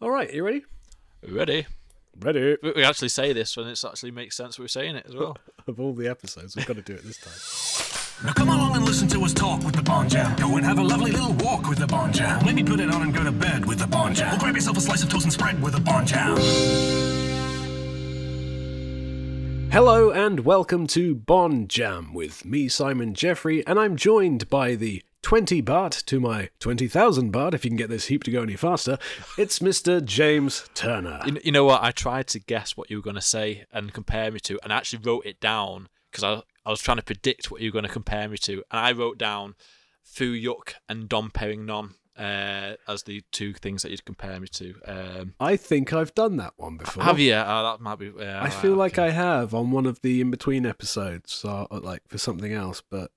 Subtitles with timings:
[0.00, 0.64] All right, you ready?
[1.28, 1.66] Ready?
[2.20, 2.56] Ready.
[2.62, 4.56] We we actually say this when it actually makes sense.
[4.56, 5.36] We're saying it as well.
[5.66, 8.26] Of all the episodes, we've got to do it this time.
[8.26, 10.34] Now come along and listen to us talk with the Bond Jam.
[10.36, 12.42] Go and have a lovely little walk with the Bond Jam.
[12.46, 14.34] Maybe put it on and go to bed with the Bond Jam.
[14.34, 16.38] Or grab yourself a slice of toast and spread with the Bond Jam.
[19.70, 25.02] Hello and welcome to Bond Jam with me, Simon Jeffrey, and I'm joined by the
[25.28, 28.56] 20 baht to my 20,000 baht, if you can get this heap to go any
[28.56, 28.96] faster.
[29.36, 30.02] It's Mr.
[30.02, 31.20] James Turner.
[31.26, 31.82] You, you know what?
[31.82, 34.72] I tried to guess what you were going to say and compare me to, and
[34.72, 37.74] I actually wrote it down because I, I was trying to predict what you were
[37.74, 39.54] going to compare me to, and I wrote down
[40.02, 44.76] Fu Yuk and Dom Perignon uh, as the two things that you'd compare me to.
[44.86, 47.04] Um, I think I've done that one before.
[47.04, 47.34] have you?
[47.34, 48.10] Oh, that might be.
[48.18, 52.00] Yeah, I feel like I have on one of the in between episodes, uh, like
[52.08, 53.10] for something else, but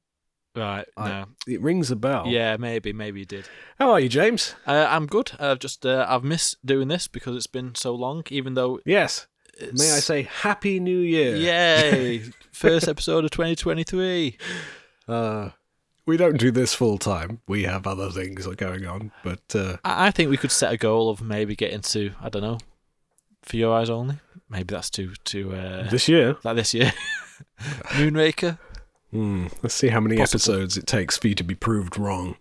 [0.55, 0.85] Right.
[0.97, 1.25] I- no.
[1.47, 2.27] it rings a bell.
[2.27, 3.47] Yeah, maybe, maybe you did.
[3.79, 4.55] How are you, James?
[4.67, 5.31] Uh, I'm good.
[5.39, 8.23] I've just uh, I've missed doing this because it's been so long.
[8.29, 9.27] Even though Yes.
[9.57, 11.35] it's, May I say Happy New Year?
[11.37, 12.23] Yay!
[12.51, 14.37] First episode of 2023.
[15.07, 15.49] Uh,
[16.05, 17.39] we don't do this full time.
[17.47, 20.77] We have other things going on, but uh, I I think we could set a
[20.77, 22.57] goal of maybe getting to I don't know,
[23.43, 24.15] for your eyes only.
[24.49, 26.91] Maybe that's too too uh, this year, like this year.
[27.95, 28.57] Moonraker.
[29.11, 30.55] Hmm, let's see how many Possible.
[30.55, 32.37] episodes it takes for you to be proved wrong.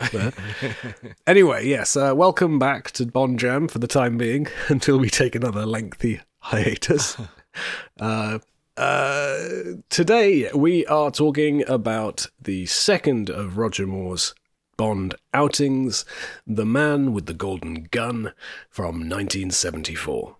[1.26, 5.34] anyway, yes, uh, welcome back to Bond Jam for the time being until we take
[5.34, 7.16] another lengthy hiatus.
[8.00, 8.38] uh,
[8.76, 9.38] uh,
[9.88, 14.32] today we are talking about the second of Roger Moore's
[14.76, 16.04] Bond outings,
[16.46, 18.32] The Man with the Golden Gun
[18.70, 20.36] from 1974.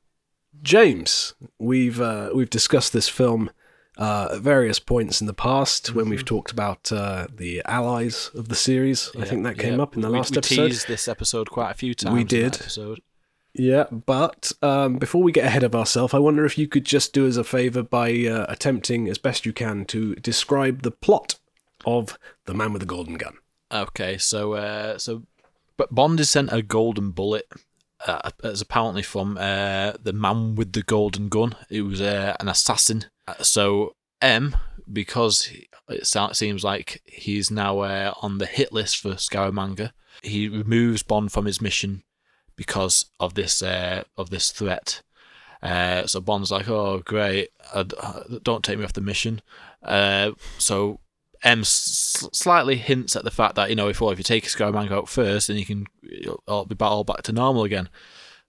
[0.62, 3.51] James, we've uh, we've discussed this film
[4.00, 8.48] uh, at various points in the past when we've talked about uh, the allies of
[8.48, 9.10] the series.
[9.18, 10.68] I think that came Yeah, up in the we- last we episode.
[10.68, 12.14] teased this episode quite a few times.
[12.14, 12.58] We did.
[13.52, 17.12] Yeah, but um, before we get ahead of ourselves, I wonder if you could just
[17.12, 21.34] do us a favour by uh, attempting as best you can to describe the plot
[21.84, 22.16] of
[22.46, 23.34] The Man with the Golden Gun.
[23.72, 25.24] Okay, so uh, so,
[25.77, 27.46] but Bond is sent a golden bullet.
[28.06, 31.55] Uh, as apparently from uh, the man with the golden gun.
[31.68, 33.05] He was uh, an assassin.
[33.39, 34.57] Uh, So M,
[34.92, 35.51] because
[35.89, 39.92] it seems like he's now uh, on the hit list for Scaramanga,
[40.23, 42.02] he removes Bond from his mission
[42.57, 45.02] because of this uh, of this threat.
[45.63, 47.51] Uh, so Bond's like, "Oh, great!
[47.73, 49.40] Uh, uh, don't take me off the mission."
[49.83, 51.01] Uh, so
[51.42, 54.45] M s- slightly hints at the fact that you know if well, if you take
[54.45, 57.89] Scaramanga out first, then you can it'll be back, all back to normal again.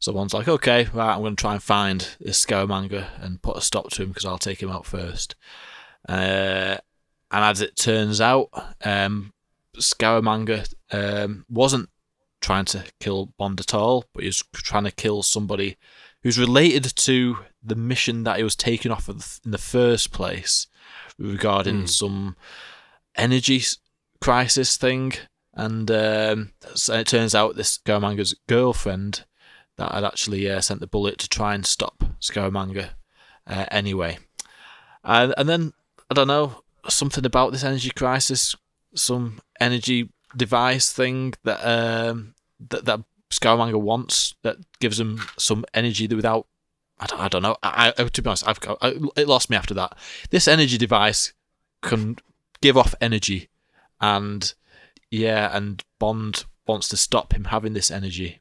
[0.02, 3.56] So one's like, okay, right, I'm going to try and find this Scaramanga and put
[3.56, 5.36] a stop to him because I'll take him out first.
[6.10, 6.78] Uh,
[7.30, 8.50] and as it turns out,
[8.84, 9.32] um,
[9.78, 11.88] Scaramanga um, wasn't
[12.42, 15.78] trying to kill Bond at all, but he was trying to kill somebody
[16.24, 20.66] who's related to the mission that he was taken off of in the first place
[21.20, 21.86] regarding Hmm.
[21.86, 22.36] some
[23.16, 23.62] energy
[24.20, 25.14] crisis thing.
[25.54, 29.26] And um, so it turns out this Scaramanga's girlfriend
[29.78, 32.90] that had actually uh, sent the bullet to try and stop Scaramanga
[33.48, 34.20] uh, anyway.
[35.04, 35.74] And, and then,
[36.10, 38.56] I don't know, something about this energy crisis,
[38.94, 42.34] some energy device thing that um,
[42.70, 43.00] that, that
[43.30, 46.48] Scaramanga wants that gives him some energy without.
[47.00, 47.58] I don't, I don't know.
[47.64, 49.98] I, I, to be honest, I've I, it lost me after that.
[50.30, 51.34] This energy device
[51.82, 52.18] can
[52.62, 53.50] give off energy,
[54.00, 54.54] and
[55.10, 58.40] yeah, and Bond wants to stop him having this energy.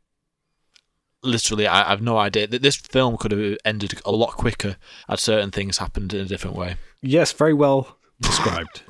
[1.22, 2.46] Literally, I, have no idea.
[2.46, 4.76] that This film could have ended a lot quicker
[5.08, 6.76] had certain things happened in a different way.
[7.02, 8.82] Yes, very well described.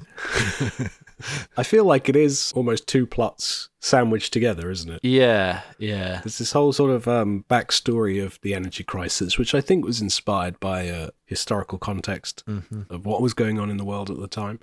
[1.56, 5.00] I feel like it is almost two plots sandwiched together, isn't it?
[5.02, 6.20] Yeah, yeah.
[6.22, 10.00] There's this whole sort of um, backstory of the energy crisis, which I think was
[10.00, 14.18] inspired by a historical context hmm of what was going on in the world at
[14.18, 14.58] the time.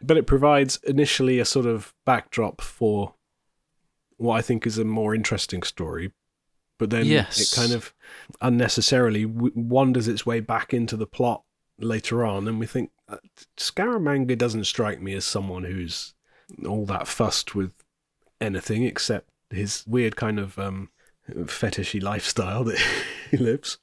[0.00, 3.14] But it provides initially a sort of backdrop for
[4.16, 6.12] what I think is a more interesting story.
[6.82, 7.38] But then Yes.
[7.40, 7.94] it kind of
[8.40, 11.44] unnecessarily w- wanders its way back into the plot
[11.78, 13.18] later on, and we think uh,
[13.56, 16.14] Scaramanga doesn't strike me as someone who's
[16.66, 17.72] all that fussed with
[18.40, 20.88] anything except his weird kind of um,
[21.30, 22.78] fetishy lifestyle that
[23.30, 23.78] he lives.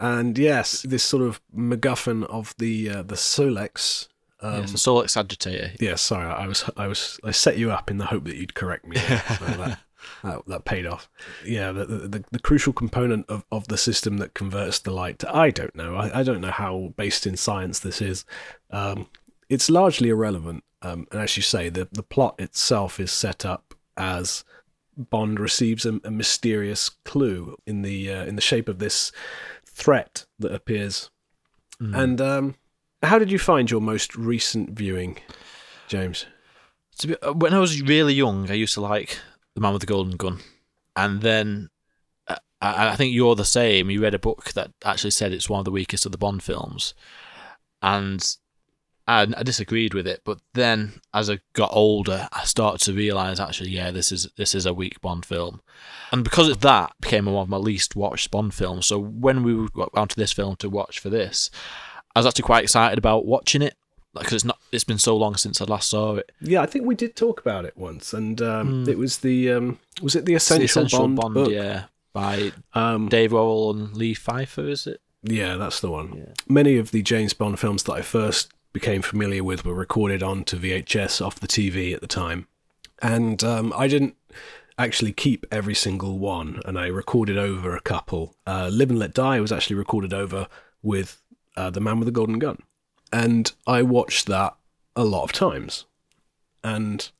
[0.00, 4.08] And yes, this sort of MacGuffin of the uh, the Solex.
[4.40, 5.72] Um, yeah, so Solex agitator.
[5.78, 8.54] yeah, sorry, I was I was I set you up in the hope that you'd
[8.54, 8.96] correct me.
[9.08, 9.78] there.
[10.22, 11.08] That, that that paid off.
[11.44, 15.18] Yeah, the, the the the crucial component of, of the system that converts the light.
[15.20, 15.96] To, I don't know.
[15.96, 18.24] I, I don't know how based in science this is.
[18.70, 19.08] Um,
[19.48, 20.64] it's largely irrelevant.
[20.82, 24.44] Um, and as you say, the the plot itself is set up as
[24.96, 29.12] Bond receives a, a mysterious clue in the uh, in the shape of this
[29.66, 31.10] threat that appears.
[31.80, 32.54] And um,
[33.02, 35.18] how did you find your most recent viewing,
[35.88, 36.26] James?
[36.98, 39.18] To be, uh, when I was really young, I used to like
[39.54, 40.40] The Man with the Golden Gun,
[40.96, 41.70] and then
[42.26, 43.90] uh, I, think you're the same.
[43.90, 46.42] You read a book that actually said it's one of the weakest of the Bond
[46.42, 46.94] films,
[47.80, 48.36] and
[49.06, 50.22] I, I disagreed with it.
[50.24, 54.54] But then, as I got older, I started to realize actually, yeah, this is this
[54.54, 55.60] is a weak Bond film,
[56.10, 58.86] and because of that, became one of my least watched Bond films.
[58.86, 61.50] So when we got round to this film to watch for this,
[62.14, 63.76] I was actually quite excited about watching it
[64.22, 64.58] because it's not.
[64.72, 66.30] It's been so long since I last saw it.
[66.40, 69.78] Yeah, I think we did talk about it once, and um, it was the um,
[70.02, 71.50] was it the It's the essential, Essential Bond, book?
[71.50, 75.00] yeah, by Um, Dave Worrall and Lee Pfeiffer, is it?
[75.22, 76.32] Yeah, that's the one.
[76.48, 80.58] Many of the James Bond films that I first became familiar with were recorded onto
[80.58, 82.46] VHS off the TV at the time.
[83.00, 84.16] And um, I didn't
[84.78, 88.34] actually keep every single one, and I recorded over a couple.
[88.46, 90.48] Uh, Live and Let Die was actually recorded over
[90.82, 91.22] with
[91.56, 92.58] uh, The Man with the Golden Gun.
[93.12, 94.56] And I watched that
[94.96, 95.86] a lot of times.
[96.62, 97.10] And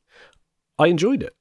[0.79, 1.37] I enjoyed it.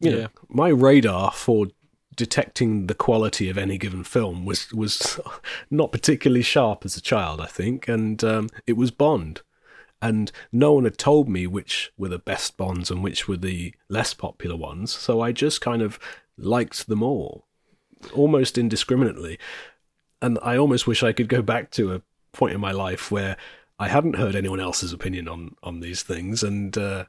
[0.00, 0.16] You Yeah.
[0.16, 1.66] know, my radar for
[2.14, 5.20] detecting the quality of any given film was was
[5.70, 9.42] not particularly sharp as a child, I think, and um, it was Bond,
[10.02, 13.74] and no one had told me which were the best Bonds and which were the
[13.88, 15.98] less popular ones, so I just kind of
[16.36, 17.46] liked them all,
[18.12, 19.38] almost indiscriminately,
[20.20, 22.02] and I almost wish I could go back to a
[22.32, 23.36] point in my life where
[23.78, 26.76] I hadn't heard anyone else's opinion on on these things, and.
[26.76, 27.04] Uh,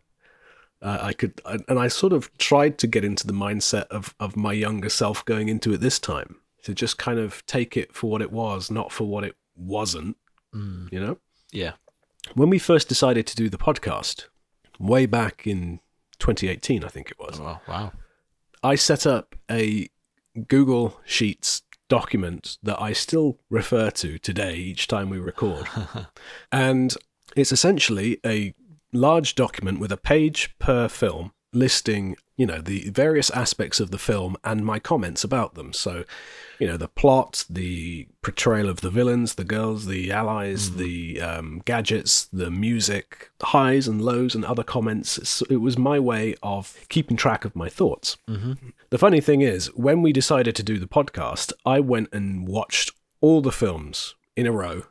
[0.81, 4.53] I could, and I sort of tried to get into the mindset of, of my
[4.53, 8.21] younger self going into it this time to just kind of take it for what
[8.21, 10.15] it was, not for what it wasn't.
[10.53, 11.17] You know,
[11.51, 11.73] Yeah.
[12.33, 14.27] when we first decided to do the podcast,
[14.79, 15.81] way back in
[16.19, 17.91] 2018, I think it was, Oh, wow.
[18.63, 19.89] I set up a
[20.47, 25.67] Google Sheets document that I still refer to today each time we record.
[26.51, 26.95] and
[27.35, 28.53] it's essentially a
[28.93, 33.97] large document with a page per film listing, you know, the various aspects of the
[33.97, 35.73] film and my comments about them.
[35.73, 36.03] So,
[36.59, 41.61] you know, the plot, the portrayal of the villains, the girls, the allies, the um,
[41.65, 45.17] gadgets, the music, highs and lows, and other comments.
[45.17, 48.17] It's, it was my way of keeping track of my thoughts.
[48.89, 52.91] The funny thing is, when we decided to do the podcast, I went and watched
[53.21, 54.83] all the films in a row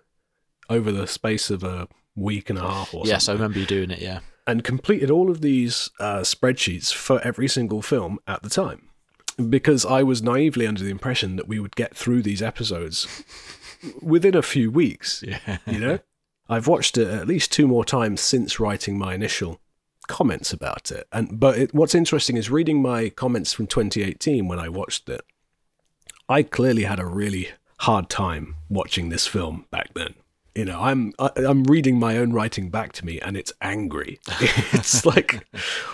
[0.68, 3.90] over the space of a week and a half or Yes, I remember you doing
[3.90, 4.20] it, yeah.
[4.48, 8.88] And completed all of these uh, spreadsheets for every single film at the time.
[9.50, 13.06] Because I was naively under the impression that we would get through these episodes
[14.02, 15.22] within a few weeks.
[15.28, 15.58] Yeah.
[15.66, 15.98] You know,
[16.48, 19.60] I've watched it at least two more times since writing my initial
[20.08, 21.06] comments about it.
[21.12, 25.20] And but it, what's interesting is reading my comments from 2018 when I watched it.
[26.26, 27.50] I clearly had a really
[27.80, 30.14] hard time watching this film back then.
[30.58, 34.18] You know, I'm I, I'm reading my own writing back to me, and it's angry.
[34.72, 35.46] it's like,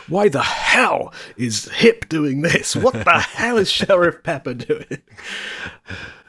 [0.08, 2.74] why the hell is Hip doing this?
[2.74, 5.02] What the hell is Sheriff Pepper doing?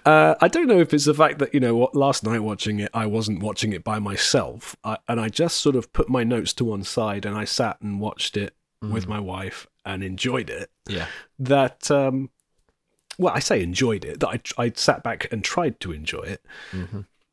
[0.06, 2.82] Uh, I don't know if it's the fact that you know what last night watching
[2.82, 6.26] it, I wasn't watching it by myself, I, and I just sort of put my
[6.26, 10.50] notes to one side and I sat and watched it with my wife and enjoyed
[10.50, 10.70] it.
[10.90, 11.08] Yeah.
[11.40, 12.32] That, um,
[13.18, 14.20] well, I say enjoyed it.
[14.20, 14.28] That
[14.58, 16.46] I I sat back and tried to enjoy it.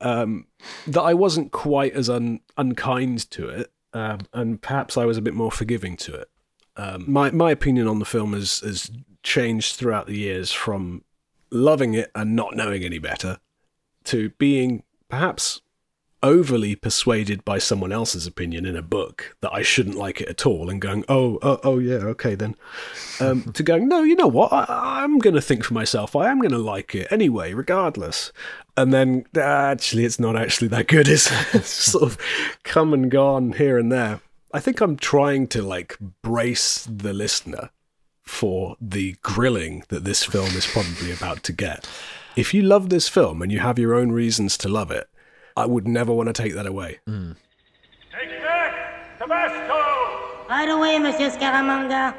[0.02, 0.46] Um,
[0.86, 5.22] that I wasn't quite as un, unkind to it, um, and perhaps I was a
[5.22, 6.28] bit more forgiving to it.
[6.76, 8.90] Um, my my opinion on the film has has
[9.22, 11.04] changed throughout the years from
[11.50, 13.38] loving it and not knowing any better
[14.04, 15.60] to being perhaps
[16.22, 20.46] overly persuaded by someone else's opinion in a book that I shouldn't like it at
[20.46, 22.54] all and going, oh, oh, oh yeah, okay then.
[23.20, 24.52] Um, to going, no, you know what?
[24.52, 26.14] I, I'm going to think for myself.
[26.14, 28.32] I am going to like it anyway, regardless.
[28.76, 31.08] And then actually, it's not actually that good.
[31.08, 32.18] It's, it's sort of
[32.62, 34.20] come and gone here and there.
[34.54, 37.70] I think I'm trying to like brace the listener
[38.22, 41.88] for the grilling that this film is probably about to get.
[42.36, 45.08] If you love this film and you have your own reasons to love it,
[45.56, 47.00] I would never want to take that away.
[47.06, 47.36] Mm.
[48.10, 49.18] Take back!
[49.18, 50.48] Tabasco!
[50.48, 52.14] Right away, Monsieur Scaramanga.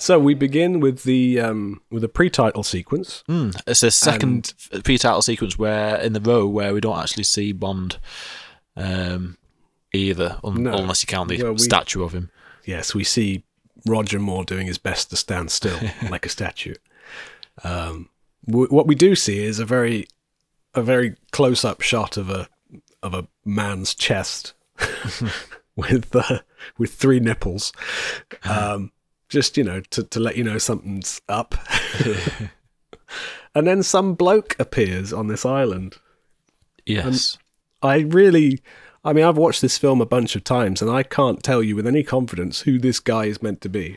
[0.00, 3.22] So we begin with the um, with a pre-title sequence.
[3.28, 7.52] Mm, it's the second pre-title sequence where in the row where we don't actually see
[7.52, 7.98] Bond
[8.76, 9.36] um,
[9.92, 10.72] either, un- No.
[10.72, 12.30] unless you count the Well, we- statue of him.
[12.64, 13.44] Yes, we see
[13.86, 15.78] Roger Moore doing his best to stand still
[16.10, 16.74] like a statue.
[17.62, 18.08] Um,
[18.46, 20.06] w- what we do see is a very
[20.74, 22.48] a very close-up shot of a
[23.02, 24.54] of a man's chest
[25.76, 26.38] with uh,
[26.78, 27.70] with three nipples.
[28.44, 28.92] Um,
[29.30, 31.54] just you know to, to let you know something's up.
[33.54, 35.96] and then some bloke appears on this island.
[36.86, 37.38] Yes.
[37.82, 38.60] I really,
[39.04, 41.76] I mean, I've watched this film a bunch of times, and I can't tell you
[41.76, 43.96] with any confidence who this guy is meant to be.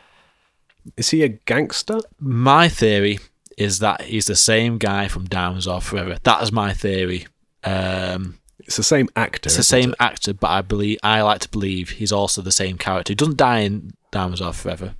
[0.97, 1.99] Is he a gangster?
[2.19, 3.19] my theory
[3.57, 6.17] is that he's the same guy from Diamonds Are Forever.
[6.23, 7.27] That is my theory.
[7.63, 9.47] Um, It's the same actor.
[9.47, 9.95] it's the same it?
[9.99, 13.11] actor, but I believe I like to believe he's also the same character.
[13.11, 14.95] He doesn't die in Diamonds Are Forever.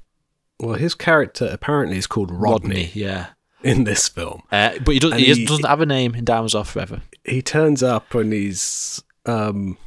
[0.63, 3.27] Well, his character apparently is called Rodney, yeah.
[3.63, 4.43] in this film.
[4.51, 7.01] Uh, but he, does, he, he, doesn't have a name in Diamonds Are Forever.
[7.23, 9.77] He turns up and he's um,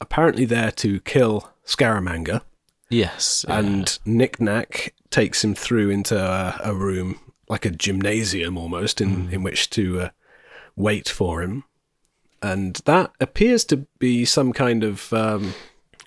[0.00, 2.42] apparently there to kill Scaramanga.
[2.90, 3.44] Yes.
[3.46, 3.58] yeah.
[3.58, 9.30] and Nick Nack takes him through into a, a room like a gymnasium almost in,
[9.30, 10.08] in which to uh,
[10.76, 11.64] wait for him
[12.42, 15.54] and that appears to be some kind of um,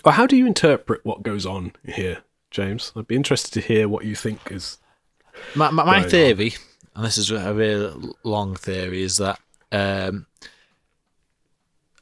[0.04, 2.20] well, how do you interpret what goes on here
[2.52, 4.78] james i'd be interested to hear what you think is
[5.56, 6.10] My, my, my going on.
[6.10, 6.54] theory,
[6.96, 9.40] and this is a really long theory, is that
[9.72, 10.26] um,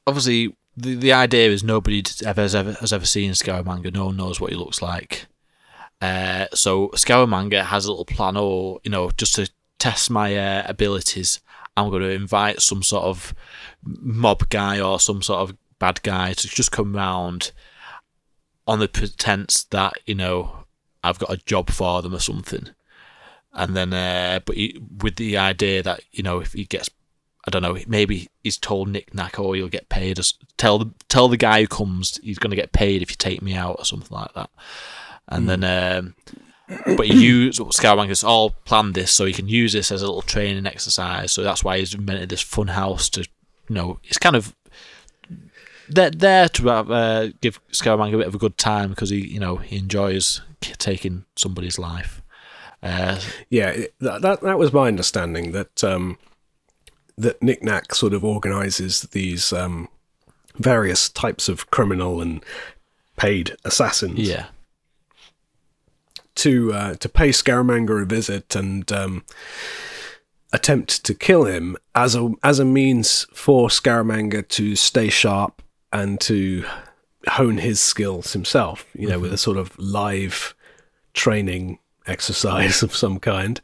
[0.08, 3.94] obviously the the idea is nobody ever has ever has ever seen Scaramanga.
[3.94, 5.27] No one knows what he looks like.
[6.01, 10.63] Uh, so Scaramanga has a little plan, or you know, just to test my uh,
[10.65, 11.39] abilities,
[11.77, 13.34] I'm going to invite some sort of
[13.84, 17.51] mob guy or some sort of bad guy to just come round
[18.69, 20.65] on the pretense that you know
[21.03, 22.69] I've got a job for them or something.
[23.51, 26.88] And then uh, but he, with the idea that you know if he gets
[27.47, 30.23] I don't know maybe he's told Nick Nack or you'll get paid or
[30.57, 33.41] tell the tell the guy who comes he's going to get paid if you take
[33.41, 34.51] me out or something like that.
[35.27, 36.15] And then um,
[36.95, 40.21] but he used Scaramanga all planned this so he can use this as a little
[40.21, 41.31] training exercise.
[41.31, 44.55] So that's why he's invented this fun house to you know it's kind of
[45.89, 49.39] they're there to uh, give Scaramanga a bit of a good time because he you
[49.39, 52.22] know he enjoys taking somebody's life.
[52.81, 53.19] Uh,
[53.50, 56.17] yeah that, that that was my understanding that um
[57.17, 59.89] that Nick Nack sort of organizes these um
[60.60, 62.43] various types of criminal and
[63.17, 64.48] paid assassins yeah.
[66.36, 69.24] to uh, to pay Scaramanga a visit and um,
[70.53, 76.19] attempt to kill him as a as a means for Scaramanga to stay sharp and
[76.22, 76.65] to
[77.27, 78.86] hone his skills himself.
[78.93, 80.55] You know, with a sort of live
[81.13, 83.60] training exercise of some kind.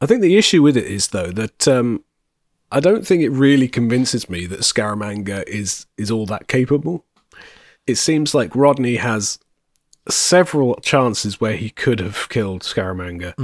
[0.00, 2.04] I think the issue with it is though that um,
[2.72, 7.04] I don't think it really convinces me that Scaramanga is is all that capable.
[7.86, 9.38] It seems like Rodney has
[10.14, 13.34] several chances where he could have killed Scaramanga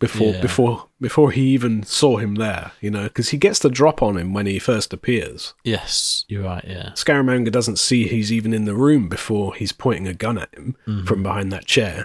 [0.00, 0.40] before yeah.
[0.40, 2.72] before before he even saw him there.
[2.80, 5.54] You know, because he gets the drop on him when he first appears.
[5.64, 6.64] Yes, you're right.
[6.66, 10.54] Yeah, Scaramanga doesn't see he's even in the room before he's pointing a gun at
[10.54, 12.04] him from behind that chair.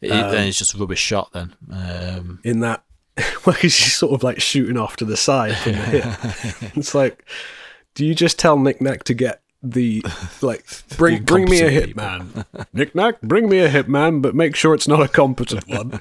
[0.00, 0.28] yeah.
[0.28, 1.30] It, then it's just a rubbish shot.
[1.32, 2.82] Then, um, In that,
[3.46, 6.72] well, he's sort of like shooting off to the side from the hip.
[6.76, 7.24] it's like,
[7.94, 10.02] do you just tell Nick Nack to get the
[10.42, 10.64] like
[10.96, 14.88] bring bring me a hitman, Nick Nack, bring me a hitman, but make sure it's
[14.88, 16.00] not a competent one.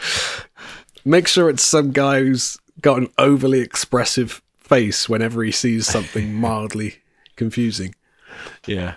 [1.05, 6.33] make sure it's some guy who's got an overly expressive face whenever he sees something
[6.39, 6.97] mildly
[7.35, 7.95] confusing.
[8.65, 8.95] yeah,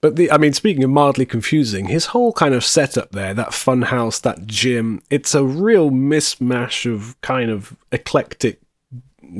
[0.00, 3.52] But the, I mean, speaking of mildly confusing, his whole kind of setup there, that
[3.52, 8.60] fun house, that gym, it's a real mismatch of kind of eclectic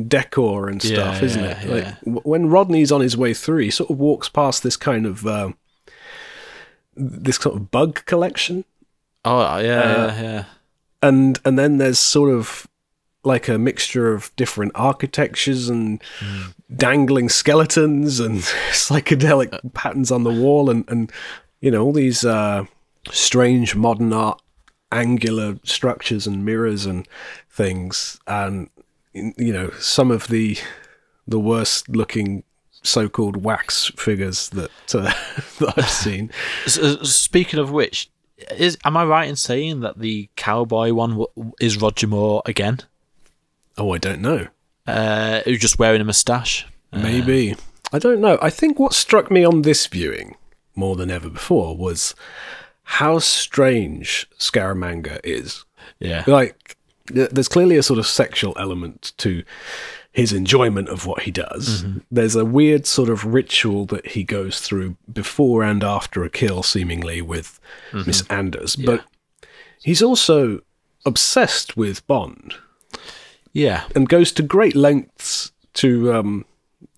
[0.08, 1.68] decor and stuff, Yeah, isn't yeah, it?
[1.68, 2.12] Like yeah.
[2.22, 5.56] when Rodney's on his way through, he sort of walks past this kind of um,
[6.96, 8.64] this sort of bug collection,
[9.24, 10.44] oh yeah, yeah, yeah.
[11.02, 12.66] and and then there's sort of
[13.24, 16.02] like a mixture of different architectures and
[16.74, 18.38] dangling skeletons and
[18.70, 21.12] psychedelic patterns on the wall and and
[21.60, 22.64] you know all these uh
[23.10, 24.42] strange modern art
[24.90, 27.06] angular structures and mirrors and
[27.48, 28.68] things and
[29.14, 30.56] you know some of the
[31.26, 32.42] the worst looking
[32.82, 35.12] so-called wax figures that uh,
[35.60, 36.30] that I've seen
[36.66, 38.10] uh, speaking of which,
[38.58, 41.24] is am I right in saying that the cowboy one
[41.60, 42.80] is Roger Moore again?
[43.78, 44.48] oh I don't know
[44.86, 46.66] Uh, who's just wearing a moustache?
[46.92, 47.54] Maybe.
[47.92, 48.38] I don't know.
[48.42, 50.36] I think what struck me on this viewing
[50.74, 52.14] more than ever before was
[52.82, 55.64] how strange Scaramanga is.
[56.00, 56.76] Yeah, Like,
[57.14, 59.42] there's clearly a sort of sexual element to
[60.12, 61.84] his enjoyment of what he does.
[62.10, 66.62] There's a weird sort of ritual that he goes through before and after a kill,
[66.62, 67.58] seemingly, with
[68.06, 68.76] Miss Anders.
[68.76, 69.04] But
[69.82, 70.60] he's also
[71.06, 72.54] obsessed with Bond.
[73.54, 76.44] Yeah, and goes to great lengths to um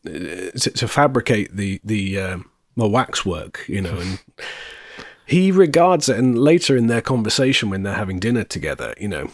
[0.07, 4.23] uh, to, to fabricate the the um, the waxwork, you know, and
[5.27, 9.31] he regards it, and later in their conversation when they're having dinner together, you know,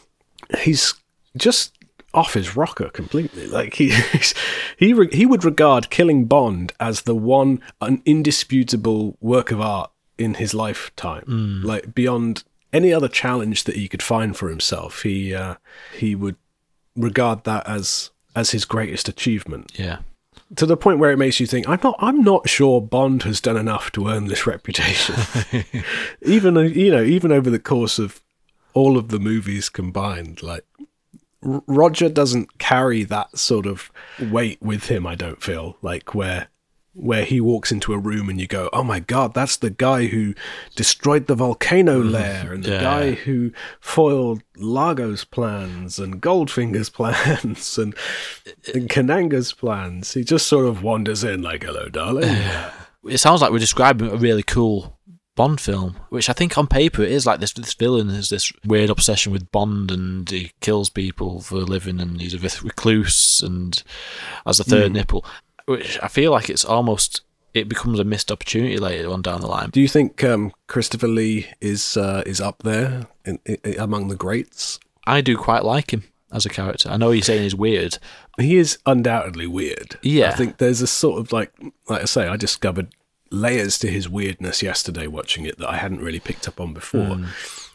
[0.58, 0.94] he's
[1.36, 1.74] just
[2.12, 3.46] off his rocker completely.
[3.46, 4.34] Like he he's-
[4.76, 9.90] he re- he would regard killing Bond as the one an indisputable work of art
[10.18, 15.02] in his lifetime, like beyond any other challenge that he could find for himself.
[15.02, 15.54] He uh,
[15.96, 16.36] he would
[16.96, 19.98] regard that as as his greatest achievement Yeah.
[20.56, 23.40] to the point where it makes you think I'm not I'm not sure Bond has
[23.40, 25.14] done enough to earn this reputation.
[26.22, 28.20] even uh, you know even over the course of
[28.74, 30.64] all of the movies combined, like
[31.44, 35.06] R- Roger doesn't carry that sort of weight with him.
[35.06, 36.48] I don't feel like where
[36.92, 40.06] where he walks into a room and you go, "Oh my god, that's the guy
[40.06, 40.34] who
[40.74, 42.10] destroyed the volcano mm-hmm.
[42.10, 42.80] lair and the Yeah.
[42.82, 47.94] guy who foiled Largo's plans and Goldfinger's plans and,
[48.74, 52.36] and Kananga's plans." He just sort of wanders in like, "Hello, darling."
[53.08, 54.98] It sounds like we're describing a really cool
[55.40, 57.54] Bond film, which I think on paper it is like this.
[57.54, 61.98] This villain has this weird obsession with Bond, and he kills people for a living,
[61.98, 63.82] and he's a recluse, and
[64.44, 65.24] as a third nipple.
[65.64, 67.22] Which I feel like it's almost
[67.54, 69.70] it becomes a missed opportunity later on down the line.
[69.70, 74.16] Do you think um, Christopher Lee is uh, is up there in, in, among the
[74.16, 74.78] greats?
[75.06, 76.90] I do quite like him as a character.
[76.90, 77.96] I know you're saying he's weird.
[78.38, 79.98] He is undoubtedly weird.
[80.02, 80.28] Yeah.
[80.28, 81.50] I think there's a sort of like,
[81.88, 82.88] like I say, I discovered
[83.30, 87.16] layers to his weirdness yesterday watching it that I hadn't really picked up on before.
[87.16, 87.26] Hmm.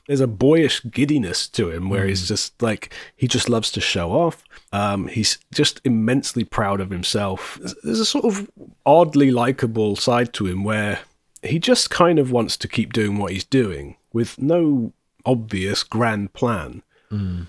[0.07, 2.27] There's a boyish giddiness to him where he's hmm.
[2.27, 4.43] just like he just loves to show off.
[4.71, 7.59] Um, he's just immensely proud of himself.
[7.83, 8.50] There's- a sort of
[8.85, 11.00] oddly likable side to him where
[11.41, 14.93] he just kind of wants to keep doing what he's doing with no
[15.25, 17.43] obvious grand plan hmm.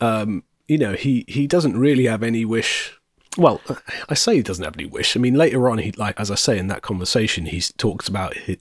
[0.00, 2.95] um, you know, he he doesn't really have any wish.
[3.36, 3.60] Well,
[4.08, 5.16] I say he doesn't have any wish.
[5.16, 8.36] I mean, later on, he like as I say in that conversation, he talks about
[8.46, 8.56] hi-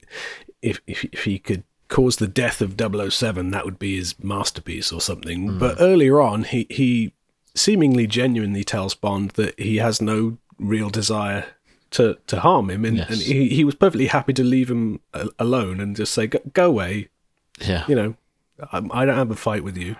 [0.61, 4.91] if if if he could cause the death of 007, that would be his masterpiece
[4.91, 5.47] or something.
[5.49, 5.59] Hmm.
[5.59, 7.13] But earlier on, he he
[7.53, 11.45] seemingly genuinely tells Bond that he has no real desire
[11.91, 13.09] to to harm him, and, Yes.
[13.09, 16.39] and he he was perfectly happy to leave him uh, alone and just say, "Go,
[16.53, 17.09] go away,"
[17.61, 17.85] Yeah.
[17.87, 18.15] you know.
[18.71, 19.95] I, I don't have a fight with you.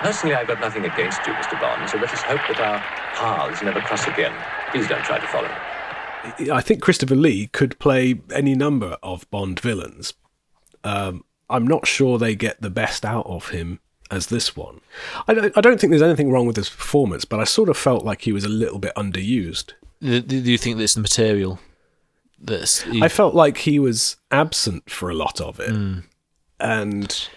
[0.00, 1.58] Personally, I've got nothing against you, Mr.
[1.60, 2.78] Bond, so let us hope that our
[3.14, 4.32] paths never cross again.
[4.70, 6.50] Please don't try to follow me.
[6.50, 10.14] I think Christopher Lee could play any number of Bond villains.
[10.84, 13.80] Um, I'm not sure they get the best out of him
[14.10, 14.80] as this one.
[15.28, 17.76] I don't, I don't think there's anything wrong with his performance, but I sort of
[17.76, 19.72] felt like he was a little bit underused.
[20.00, 21.58] Do, do you think that it's the material
[22.38, 25.74] that's he- I felt like he was absent for a lot of it,
[26.60, 27.28] and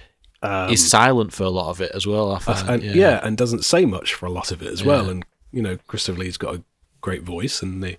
[0.70, 2.32] he's silent for a lot of it as well?
[2.32, 2.84] I find.
[2.84, 3.20] and yeah.
[3.24, 5.10] and doesn't say much for a lot of it as well.
[5.10, 6.64] And you know, Christopher Lee's got a
[7.02, 7.98] great voice, and they,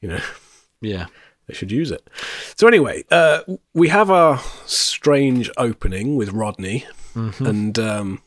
[0.00, 0.20] you know,
[0.80, 1.06] yeah.
[1.46, 2.10] They should use it.
[2.56, 8.20] So anyway, uh, we have our strange opening with Rodney, and um,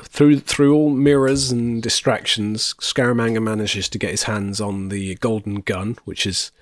[0.00, 5.56] through through all mirrors and distractions, Scaramanga manages to get his hands on the golden
[5.56, 6.52] gun, which is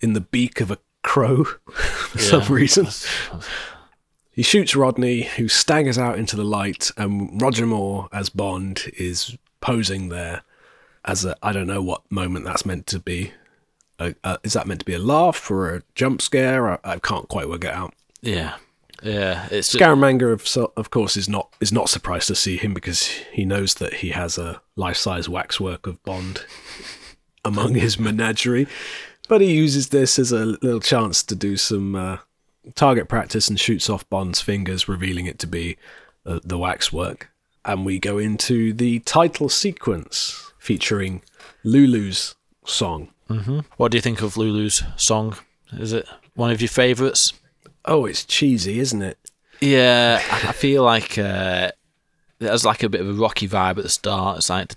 [0.00, 2.88] in the beak of a crow for some reason.
[4.38, 9.36] He shoots Rodney, who staggers out into the light, and Roger Moore as Bond is
[9.60, 10.42] posing there
[11.04, 13.32] as a I don't know what moment that's meant to be.
[13.98, 16.70] Uh, uh, is that meant to be a laugh or a jump scare?
[16.70, 17.94] I, I can't quite work it out.
[18.20, 18.58] Yeah.
[19.02, 19.48] Yeah.
[19.50, 23.08] It's just, Scaramanga, of, of course, is not is not surprised to see him because
[23.32, 26.44] he knows that he has a life size waxwork of Bond
[27.44, 28.68] among his menagerie.
[29.28, 32.18] But he uses this as a little chance to do some uh,
[32.74, 35.76] target practice and shoots off Bond's fingers, revealing it to be
[36.26, 37.30] uh, the waxwork.
[37.64, 41.22] And we go into the title sequence featuring
[41.64, 43.08] Lulu's song.
[43.76, 45.36] what do you think of Lulu's song?
[45.72, 47.34] Is it one of your favourites?
[47.84, 49.18] Oh, it's cheesy, isn't it?
[49.60, 51.72] Yeah, I feel like uh,
[52.38, 54.38] there's like a bit of a rocky vibe at the start.
[54.38, 54.68] It's like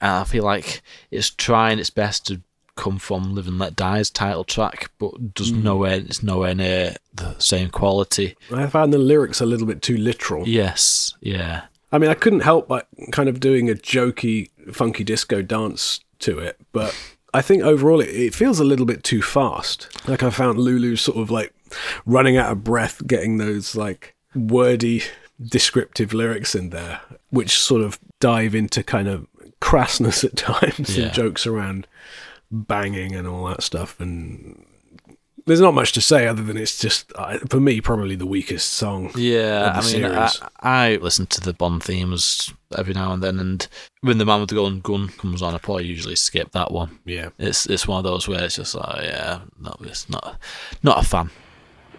[0.00, 2.40] and I feel like it's trying its best to
[2.76, 5.62] come from Live and Let Die's title track, but does hmm.
[5.62, 5.94] nowhere.
[5.94, 8.36] It's nowhere near the same quality.
[8.52, 10.48] I found the lyrics a little bit too literal.
[10.48, 15.42] Yes, yeah, I mean, I couldn't help but kind of doing a jokey, funky disco
[15.42, 16.96] dance to it, but
[17.34, 19.88] I think overall it, it feels a little bit too fast.
[20.08, 21.52] Like I found Lulu sort of like
[22.06, 25.02] running out of breath, getting those like wordy,
[25.40, 29.26] descriptive lyrics in there, which sort of dive into kind of
[29.60, 31.04] crassness at times Yeah.
[31.04, 31.86] and jokes around
[32.52, 33.98] banging and all that stuff.
[33.98, 34.64] And
[35.46, 38.72] there's not much to say other than it's just, uh, for me, probably the weakest
[38.72, 39.10] song.
[39.16, 39.72] yeah.
[39.74, 40.50] I of the mean, I, series.
[40.60, 43.66] I listen to the Bond themes every now and then, and
[44.02, 47.00] when the man with the golden gun comes on, I probably usually skip that one.
[47.04, 47.30] Yeah.
[47.38, 50.38] It's it's one of those where it's just like, yeah, no, it's not
[50.82, 51.30] not a fan.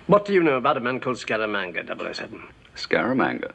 [0.08, 2.42] What do you know about a man called Scaramanga, 007?
[2.76, 3.52] Scaramanga.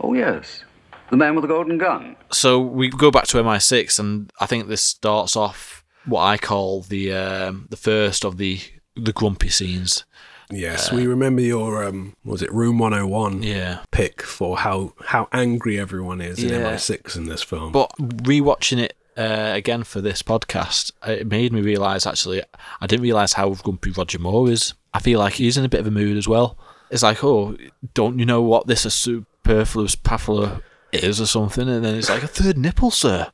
[0.00, 0.64] Oh, yes.
[1.12, 2.16] The man with the golden gun.
[2.30, 6.80] So we go back to MI6, and I think this starts off what I call
[6.80, 8.60] the um, the first of the
[8.96, 10.06] the grumpy scenes.
[10.50, 13.80] Yes, we remember your um, was it Room 101 Yeah.
[13.90, 16.72] pick for how how angry everyone is in Yeah.
[16.72, 17.72] MI6 in this film.
[17.72, 22.42] But rewatching it uh, again for this podcast, it made me realise actually
[22.80, 24.72] I didn't realise how grumpy Roger Moore is.
[24.94, 26.56] I feel like he's in a bit of a mood as well.
[26.90, 27.54] It's like, oh,
[27.92, 31.68] don't you know what this a superfluous papilla is or something?
[31.68, 33.30] And then it's like a third nipple, sir.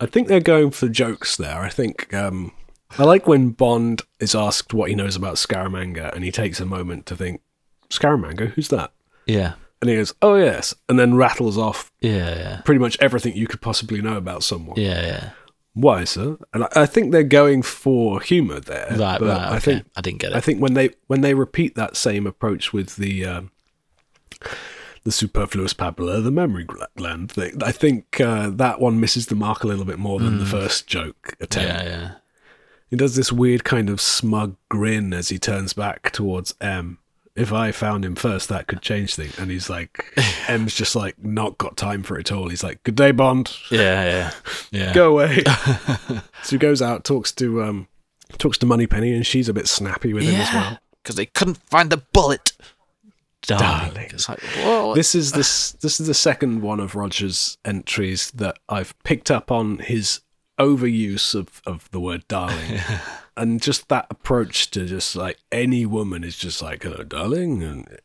[0.00, 1.60] I think they're going for jokes there.
[1.60, 2.52] I think um,
[2.98, 6.66] I like when Bond is asked what he knows about Scaramanga, and he takes a
[6.66, 7.40] moment to think,
[7.90, 8.92] Scaramanga, who's that?
[9.26, 13.36] Yeah, And he goes, oh yes, and then rattles off yeah, yeah, pretty much everything
[13.36, 14.78] you could possibly know about someone.
[14.80, 15.30] yeah, yeah.
[15.74, 16.36] Why, sir?
[16.52, 18.88] And I, I think they're going for humour there.
[18.90, 19.46] Right, but right.
[19.46, 19.54] Okay.
[19.54, 20.36] I think I didn't get it.
[20.36, 23.50] I think when they when they repeat that same approach with the um,
[25.04, 29.34] the superfluous papilla, the memory gl- gland thing, I think uh, that one misses the
[29.34, 31.80] mark a little bit more than the first joke attempt.
[31.80, 31.84] Mm.
[31.84, 32.10] yeah, yeah.
[32.90, 36.98] He does this weird kind of smug grin as he turns back towards M.
[37.34, 39.38] If I found him first, that could change things.
[39.38, 40.12] And he's like,
[40.48, 42.48] M's just like not got time for it at all.
[42.50, 43.50] He's like, "Good day, Bond.
[43.70, 44.32] Yeah, yeah,
[44.70, 44.92] yeah.
[44.92, 45.42] Go away."
[46.42, 47.88] so he goes out, talks to um,
[48.36, 50.78] talks to Moneypenny, and she's a bit snappy with him as well.
[51.02, 52.52] because they couldn't find the bullet.
[53.42, 53.94] Darling.
[53.94, 54.10] Darling.
[54.12, 54.94] It's like, whoa.
[54.94, 59.50] This is this this is the second one of Roger's entries that I've picked up
[59.50, 60.20] on his
[60.58, 62.78] overuse of, of the word darling.
[63.36, 67.62] and just that approach to just like any woman is just like, hello, darling.
[67.62, 67.98] And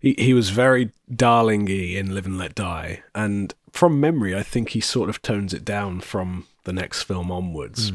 [0.00, 3.02] he, he was very darlingy in Live and Let Die.
[3.14, 7.30] And from memory, I think he sort of tones it down from the next film
[7.30, 7.92] onwards.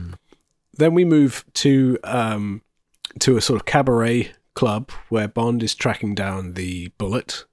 [0.73, 2.61] Then we move to um,
[3.19, 7.45] to a sort of cabaret club where Bond is tracking down the bullet.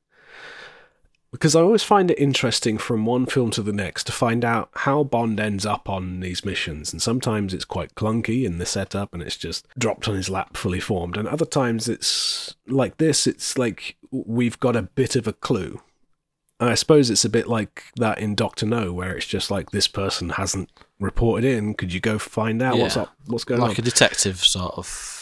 [1.31, 4.71] Because I always find it interesting from one film to the next to find out
[4.73, 6.93] how Bond ends up on these missions.
[6.93, 10.57] And sometimes it's quite clunky in the setup and it's just dropped on his lap
[10.57, 11.19] fully formed.
[11.19, 15.83] And other times it's like this it's like we've got a bit of a clue.
[16.59, 19.73] And I suppose it's a bit like that in Doctor No, where it's just like
[19.73, 21.75] this person hasn't reported in.
[21.75, 23.13] Could you go find out what's up?
[23.27, 23.69] What's going on?
[23.69, 25.14] like a detective sort of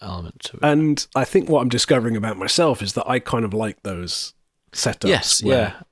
[0.00, 0.62] element to it.
[0.62, 4.34] And I think what I'm discovering about myself is that I kind of like those
[4.72, 5.08] setups.
[5.08, 5.82] Yes, where, yeah.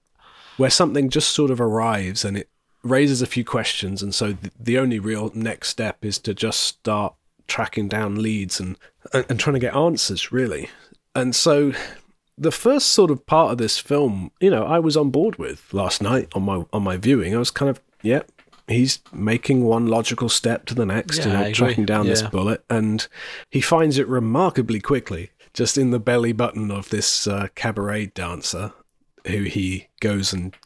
[0.56, 2.48] Where something just sort of arrives and it
[2.82, 6.60] raises a few questions, and so the, the only real next step is to just
[6.60, 7.14] start
[7.48, 8.76] tracking down leads and,
[9.12, 10.68] and and trying to get answers, really.
[11.14, 11.72] And so
[12.36, 15.72] the first sort of part of this film, you know, I was on board with
[15.72, 17.34] last night on my on my viewing.
[17.34, 18.30] I was kind of, yep,
[18.68, 22.64] he's making one logical step to the next, Yeah, you know, tracking down this bullet,
[22.70, 23.07] and
[23.50, 28.72] he finds it remarkably quickly, just in the belly button of this uh, cabaret dancer,
[29.27, 30.57] who he goes and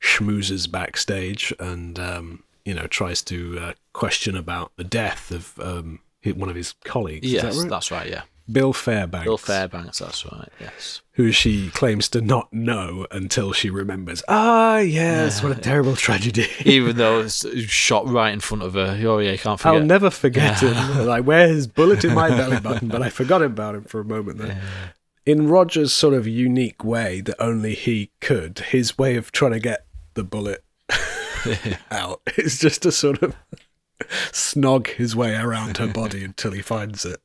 [0.00, 6.00] schmoozes backstage, and um, you know tries to uh, question about the death of um,
[6.34, 7.30] one of his colleagues.
[7.30, 7.70] Yes, that right?
[7.70, 8.08] that's right.
[8.08, 9.24] Yeah, Bill Fairbanks.
[9.26, 9.98] Bill Fairbanks.
[9.98, 10.48] That's right.
[10.60, 11.02] Yes.
[11.12, 14.22] who she claims to not know until she remembers.
[14.28, 16.46] Ah, yes, what a terrible tragedy.
[16.64, 18.98] Even though it's shot right in front of her.
[19.04, 19.74] Oh yeah, you can't forget.
[19.74, 21.06] I'll never forget him.
[21.06, 24.04] Like, wear his bullet in my belly button, but I forgot about him for a
[24.04, 24.60] moment there.
[25.26, 29.60] In Roger's sort of unique way that only he could, his way of trying to
[29.60, 29.84] get
[30.14, 30.64] the bullet
[31.90, 33.36] out is just to sort of
[34.30, 37.20] snog his way around her body until he finds it.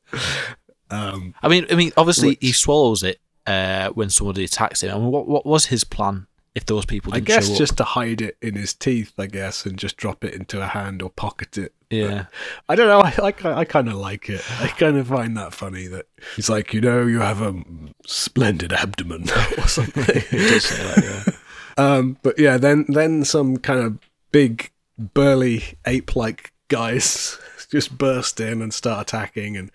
[0.94, 4.92] Um, I mean, I mean, obviously he swallows it uh, when somebody attacks him.
[4.96, 8.22] I mean, what what was his plan if those people I guess just to hide
[8.22, 11.58] it in his teeth, I guess, and just drop it into a hand or pocket
[11.58, 11.74] it.
[11.90, 12.26] Yeah.
[12.70, 13.02] I don't know.
[13.02, 14.44] I I, I kind of like it.
[14.62, 17.64] I kind of find that funny that he's like, you know, you have a
[18.06, 19.24] splendid abdomen
[19.58, 20.04] or something.
[20.34, 21.34] That, yeah.
[21.84, 23.98] um, but yeah, then then some kind of
[24.32, 27.40] big burly ape-like guys
[27.74, 29.72] just burst in and start attacking, and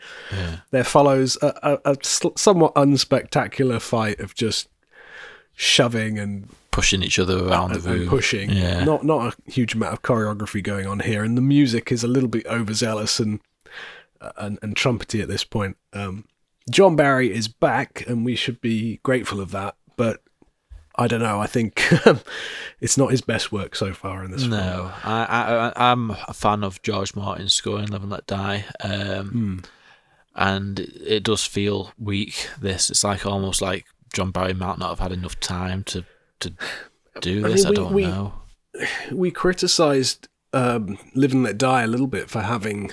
[0.70, 4.68] there follows a, a, a somewhat unspectacular fight of just
[5.54, 8.08] shoving and Pushing each other around and, the and room.
[8.08, 8.50] pushing.
[8.50, 8.84] Yeah.
[8.84, 12.08] Not not a huge amount of choreography going on here, and the music is a
[12.08, 13.40] little bit overzealous and
[14.20, 15.76] uh, and, and trumpety at this point.
[15.92, 16.24] Um,
[16.70, 19.74] John Barry is back, and we should be grateful of that.
[20.98, 21.40] I don't know.
[21.40, 21.80] I think
[22.80, 24.50] it's not his best work so far in this film.
[24.52, 28.26] No, I, I, I- I'm a fan of George Martin's scoring in Live and Let
[28.26, 29.58] Die, um, Hmm.
[30.34, 32.48] and it, does feel weak.
[32.60, 36.04] This it's like almost like John Barry might not have had enough time to
[36.40, 36.52] to
[37.20, 37.64] do I this.
[37.64, 38.32] mean, I, we- don't we- know.
[39.12, 42.90] we criticised um, Live and Let Die a little bit for having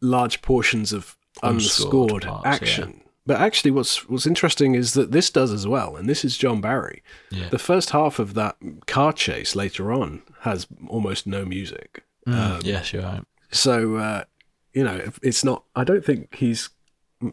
[0.00, 2.86] large portions of unscored, parts, yeah.
[3.28, 3.40] Action.
[3.40, 6.60] But actually, what's what's interesting is that this does as well, and this is John
[6.60, 7.02] Barry.
[7.30, 7.48] Yeah.
[7.48, 12.04] The first half of that car chase later on has almost no music.
[12.26, 13.24] Mm, yes, you're right.
[13.50, 14.24] So uh,
[14.72, 15.64] you know, it's not.
[15.74, 16.70] I don't think he's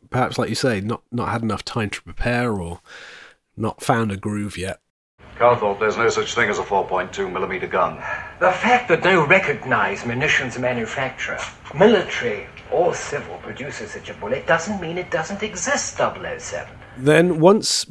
[0.10, 2.82] perhaps, like you say, not not had enough time to prepare or
[3.56, 4.80] not found a groove yet.
[5.38, 7.98] Colthorpe, there's no such thing as a 4.2 millimeter gun.
[8.40, 11.40] The fact that no recognized munitions manufacturer,
[11.78, 16.68] military or civil, produces such a bullet doesn't mean it doesn't exist, 007.
[16.98, 17.86] Then once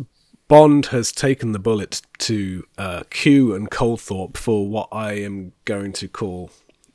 [0.49, 5.93] Bond has taken the bullet to uh, Q and Colthorpe for what I am going
[5.95, 6.51] to call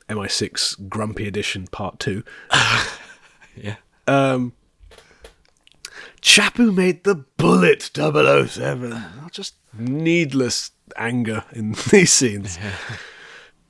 [0.08, 2.22] MI6 Grumpy Edition Part Two.
[3.56, 3.76] Yeah.
[4.06, 4.52] Um,
[6.20, 8.92] chap who made the bullet 007.
[8.94, 12.58] Oh, Just needless anger in these scenes.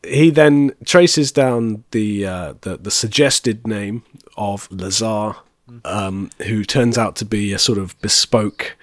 [0.03, 4.03] He then traces down the, uh, the the suggested name
[4.37, 5.35] of Lazar,
[5.85, 8.77] um, who turns out to be a sort of bespoke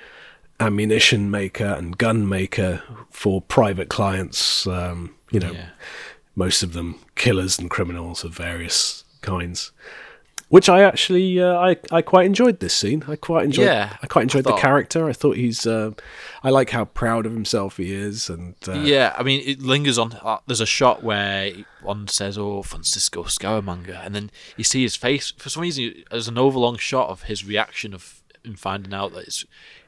[0.59, 4.65] ammunition maker and gun maker for private clients.
[4.67, 5.69] Um, you know, Yeah.
[6.35, 9.71] most of them killers and criminals of various kinds.
[10.49, 13.03] Which I actually uh, I I quite enjoyed this scene.
[13.07, 13.65] I quite enjoyed.
[13.65, 15.09] Yeah, I quite enjoyed I the character.
[15.09, 15.67] I thought he's.
[15.67, 15.91] Uh,
[16.41, 19.97] I like how proud of himself he is, and uh, yeah, I mean, it lingers
[19.97, 20.13] on.
[20.23, 24.95] Uh, there's a shot where one says, "Oh, Francisco Scaramanga," and then you see his
[24.95, 25.33] face.
[25.37, 29.23] For some reason, there's an overlong shot of his reaction of him finding out that
[29.27, 29.43] it's,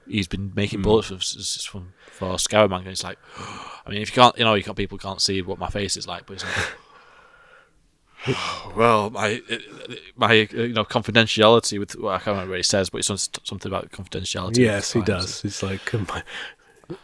[0.10, 1.70] he's been making bullets for, s-
[2.12, 2.88] for Scaramanga.
[2.88, 5.58] It's like, I mean, if you can't, you know, you can't, people can't see what
[5.58, 6.68] my face is like, but it's like.
[8.76, 9.42] Well, my
[10.16, 13.18] my you know confidentiality with well, I can't remember what he says, but it's some-
[13.44, 14.58] something about confidentiality.
[14.58, 15.42] Yes, he does.
[15.42, 16.08] He's like, um,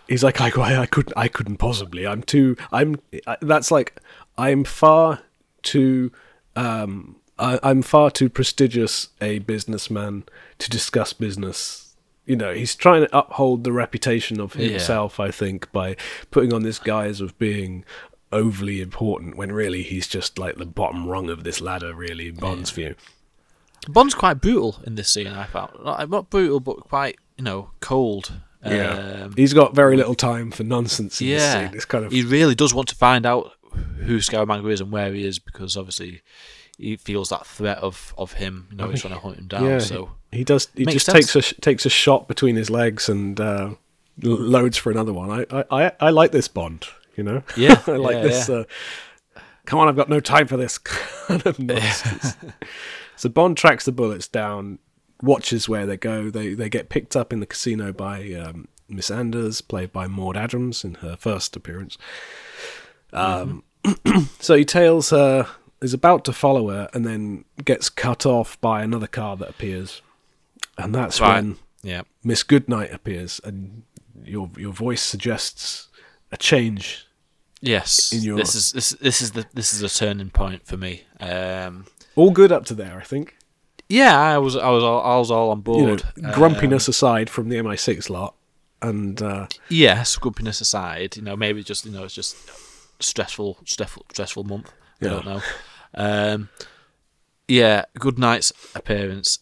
[0.07, 2.05] he's like, I, I, I couldn't, I couldn't possibly.
[2.05, 2.55] I'm too.
[2.71, 2.99] I'm.
[3.27, 3.99] I, that's like,
[4.37, 5.21] I'm far
[5.63, 6.11] too.
[6.55, 10.23] Um, I, I'm far too prestigious a businessman
[10.59, 11.95] to discuss business.
[12.25, 14.69] You know, he's trying to uphold the reputation of Yeah.
[14.69, 15.19] himself.
[15.19, 15.95] I think by
[16.31, 17.83] putting on this guise of being
[18.35, 21.95] overly important when really he's just like the bottom rung of this ladder.
[21.95, 22.95] Really, in Bond's view.
[23.87, 25.27] Bond's quite brutal in this scene.
[25.27, 28.33] I found not, not brutal, but quite you know cold.
[28.65, 31.71] Yeah, Um, he's got very little time for nonsense in this scene.
[31.73, 33.51] It's kind of he really does want to find out
[33.99, 36.21] who Scaramanga is and where he is because obviously
[36.77, 38.67] he feels that threat of, of him.
[38.71, 39.65] You know, he's trying to hunt him down.
[39.65, 40.67] Yeah, so he does.
[40.75, 41.31] He just sense.
[41.31, 43.75] takes a takes a shot between his legs and uh,
[44.21, 45.45] loads for another one.
[45.51, 46.85] I, I, I like this Bond.
[47.15, 47.43] You know.
[47.57, 48.49] Yeah, like yeah, this.
[48.49, 48.55] yeah.
[48.55, 48.63] Uh,
[49.65, 50.77] Come on, I've got no time for this
[51.27, 52.35] kind of nonsense.
[53.15, 54.77] so Bond tracks the bullets down,
[55.23, 56.29] watches where they go.
[56.29, 60.37] They they get picked up in the casino by um, Miss Anders, played by Maud
[60.37, 61.97] Adams in her first appearance.
[63.11, 63.63] Um,
[64.39, 65.47] so he tails her,
[65.81, 70.01] is about to follow her, and then gets cut off by another car that appears,
[70.77, 71.35] and that's Right.
[71.35, 73.81] when yeah, Miss Goodnight appears, and
[74.23, 75.87] your your voice suggests
[76.31, 77.04] a change.
[77.67, 80.77] Yes, In your- this is this this is the this is a turning point for
[80.77, 81.03] me.
[81.19, 83.35] Um, All good up to there, I think.
[83.89, 86.03] yeah, I was I was all, I was all on You know, board.
[86.23, 88.35] Um, grumpiness aside from the MI6 lot,
[88.81, 92.35] and uh, yes, grumpiness aside, you know, maybe just you know, it's just
[92.99, 94.71] stressful, stressful, stressful month.
[95.01, 95.09] I Yeah.
[95.11, 95.41] don't know.
[95.95, 96.49] Um,
[97.47, 99.39] yeah, Goodnight's appearance.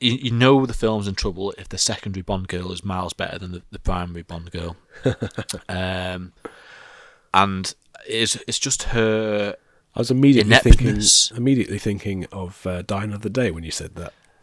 [0.00, 3.36] You, you know the film's in trouble if the secondary Bond girl is miles better
[3.38, 4.76] than the, the primary Bond girl.
[5.68, 6.32] um,
[7.34, 7.74] and
[8.06, 9.56] it's it's just her.
[9.94, 11.00] I was immediately thinking
[11.36, 14.12] immediately thinking of uh, Die Another Day when you said that.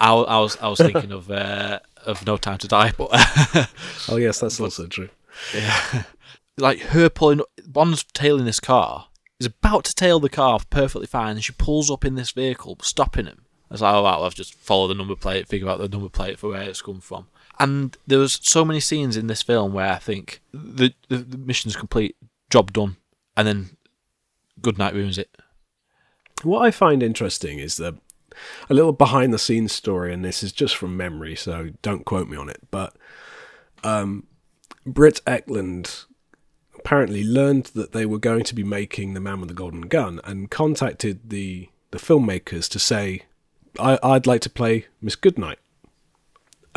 [0.00, 3.08] I, I was I was thinking of uh, of No Time to Die, but
[4.08, 5.08] Oh yes, that's also true.
[5.54, 6.04] Yeah,
[6.58, 9.08] like her pulling Bond's tailing this car.
[9.38, 12.76] He's about to tail the car perfectly fine, and she pulls up in this vehicle,
[12.82, 13.42] stopping him.
[13.70, 16.08] I was like, oh, well, I've just follow the number plate, figure out the number
[16.08, 17.28] plate for where it's come from.
[17.60, 21.38] And there was so many scenes in this film where I think the the, the
[21.38, 22.16] mission's complete,
[22.50, 22.96] job done,
[23.36, 23.70] and then
[24.60, 25.36] Goodnight ruins it.
[26.42, 27.94] What I find interesting is that
[28.70, 32.28] a little behind the scenes story, and this is just from memory, so don't quote
[32.28, 32.60] me on it.
[32.70, 32.94] But
[33.82, 34.26] um,
[34.86, 36.04] Britt Ekland
[36.76, 40.20] apparently learned that they were going to be making The Man with the Golden Gun
[40.24, 43.22] and contacted the the filmmakers to say,
[43.78, 45.58] I, "I'd like to play Miss Goodnight."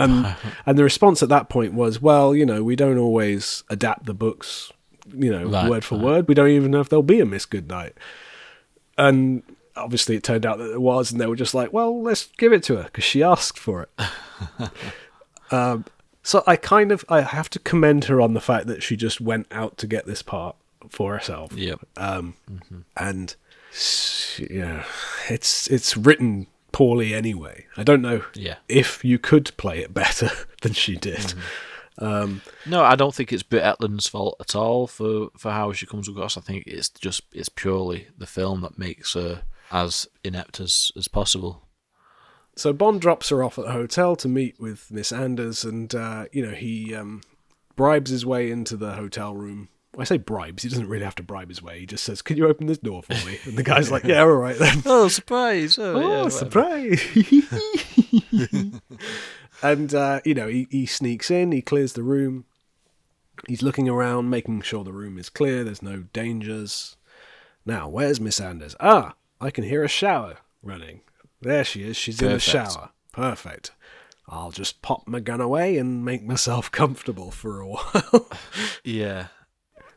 [0.03, 0.35] And
[0.65, 4.13] and the response at that point was, "Well, you know, we don't always adapt the
[4.13, 4.71] books,
[5.13, 6.03] you know, Right, word for right.
[6.05, 6.27] word.
[6.27, 7.93] We don't even know if there'll be a Miss Goodnight."
[8.97, 9.43] And
[9.75, 12.51] obviously, it turned out that there was, and they were just like, "Well, let's give
[12.53, 14.71] it to her because she asked for it."
[15.51, 15.85] um,
[16.23, 19.19] so I kind of I have to commend her on the fact that she just
[19.21, 20.55] went out to get this part
[20.89, 21.53] for herself.
[21.53, 21.79] Yep.
[21.97, 22.35] Um,
[22.97, 23.35] and
[23.71, 24.85] s- yeah,
[25.29, 27.65] it's it's written poorly anyway.
[27.77, 28.55] I don't know Yeah.
[28.67, 30.29] if you could play it better
[30.61, 31.33] than she did.
[31.97, 35.85] Um, No, I don't think it's Britt Ekland's fault at all for, for how she
[35.85, 36.37] comes across.
[36.37, 41.07] I think it's just it's purely the film that makes her as inept as, as
[41.07, 41.67] possible.
[42.55, 46.25] So Bond drops her off at the hotel to meet with Miss Anders, and uh,
[46.33, 47.21] you know he um,
[47.77, 49.69] bribes his way into the hotel room.
[49.97, 51.81] I say bribes; he doesn't really have to bribe his way.
[51.81, 54.21] He just says, "Can you open this door for me?" And the guy's like, "Yeah,
[54.21, 55.77] all right then." Oh, surprise!
[55.77, 57.01] Oh, oh, yeah, surprise!
[59.63, 62.45] and uh, you know he, he sneaks in, he clears the room.
[63.47, 65.63] He's looking around, making sure the room is clear.
[65.63, 66.95] There's no dangers.
[67.65, 68.75] Now, where's Miss Anders?
[68.79, 71.01] Ah, I can hear a shower running.
[71.41, 71.97] There she is.
[71.97, 72.91] She's in the shower.
[73.11, 73.71] Perfect.
[74.27, 78.29] I'll just pop my gun away and make myself comfortable for a while.
[78.83, 79.27] Yeah,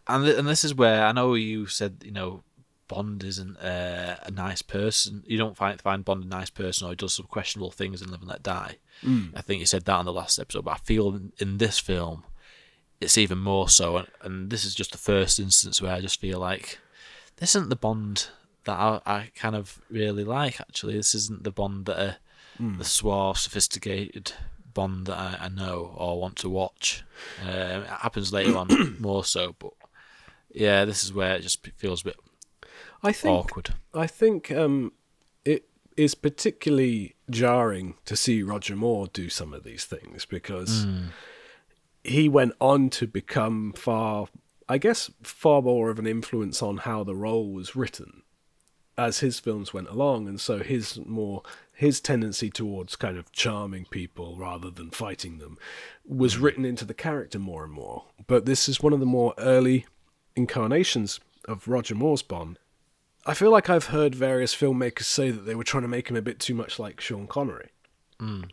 [0.09, 2.43] and th- and this is where I know you said you know
[2.89, 5.23] Bond isn't uh, a nice person.
[5.27, 8.11] You don't find find Bond a nice person, or he does some questionable things in
[8.11, 8.77] Live and Let Die.
[9.03, 9.31] Mm.
[9.35, 11.79] I think you said that in the last episode, but I feel in, in this
[11.79, 12.25] film
[13.01, 13.97] it's even more so.
[13.97, 16.79] And, and this is just the first instance where I just feel like
[17.37, 18.29] this isn't the Bond
[18.65, 20.61] that I, I kind of really like.
[20.61, 22.13] Actually, this isn't the Bond that uh,
[22.61, 22.79] Mm.
[22.79, 24.33] the suave, sophisticated
[24.75, 27.03] Bond that I, I know or want to watch.
[27.43, 27.49] Um,
[27.83, 29.73] it happens later on more so, but
[30.55, 32.17] yeah, this is where it just feels a bit
[33.03, 33.75] I think awkward.
[33.93, 34.93] I think um,
[35.45, 41.09] it is particularly jarring to see Roger Moore do some of these things because Mm.
[42.03, 44.29] he went on to become far,
[44.69, 48.23] I guess, far more of an influence on how the role was written
[48.97, 53.85] as his films went along, and so his more his tendency towards kind of charming
[53.87, 55.59] people rather than fighting them
[56.07, 58.05] was written into the character more and more.
[58.29, 59.85] But this is one of the more early
[60.37, 62.59] incarnations of Roger Moore's Bond.
[63.27, 66.17] I feel like I've heard various filmmakers say that they were trying to make him
[66.17, 67.71] a bit too much like Sean Connery.
[68.21, 68.51] Mm.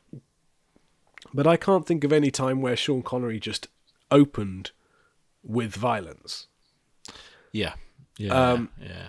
[1.33, 3.67] But I can't think of any time where Sean Connery just
[4.09, 4.71] opened
[5.43, 6.47] with violence.
[7.51, 7.73] Yeah,
[8.17, 9.07] yeah, Um, yeah.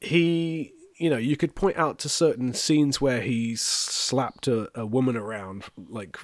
[0.00, 4.86] He, you know, you could point out to certain scenes where he slapped a, a
[4.86, 6.18] woman around, like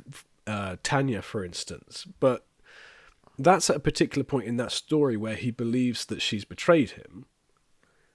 [0.47, 2.07] uh, Tanya, for instance.
[2.21, 2.47] But
[3.39, 7.27] that's at a particular point in that story where he believes that she's betrayed him.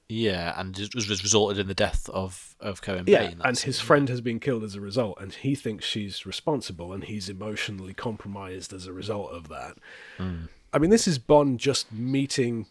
[0.10, 3.06] Yeah, and it was resulted in the death of of Cohen.
[3.08, 3.42] Yeah, Bain.
[3.44, 7.06] and his friend has been killed as a result, and he thinks she's responsible, and
[7.06, 9.78] he's emotionally compromised as a result of that.
[10.20, 10.50] Mm.
[10.74, 12.68] I mean, this is Bond just meeting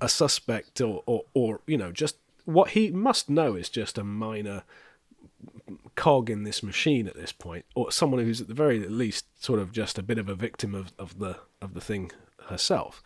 [0.00, 4.04] a suspect, or, or, or you know, just what he must know is just a
[4.04, 4.64] minor
[5.96, 9.60] cog in this machine at this point, or someone who's at the very least sort
[9.60, 12.10] of just a bit of a victim of, of the of the thing
[12.48, 13.02] herself.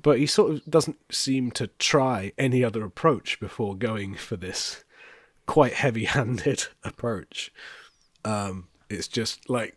[0.00, 4.84] But he sort of doesn't seem to try any other approach before going for this
[5.46, 7.52] quite heavy-handed approach.
[8.24, 9.76] Um, it's just like,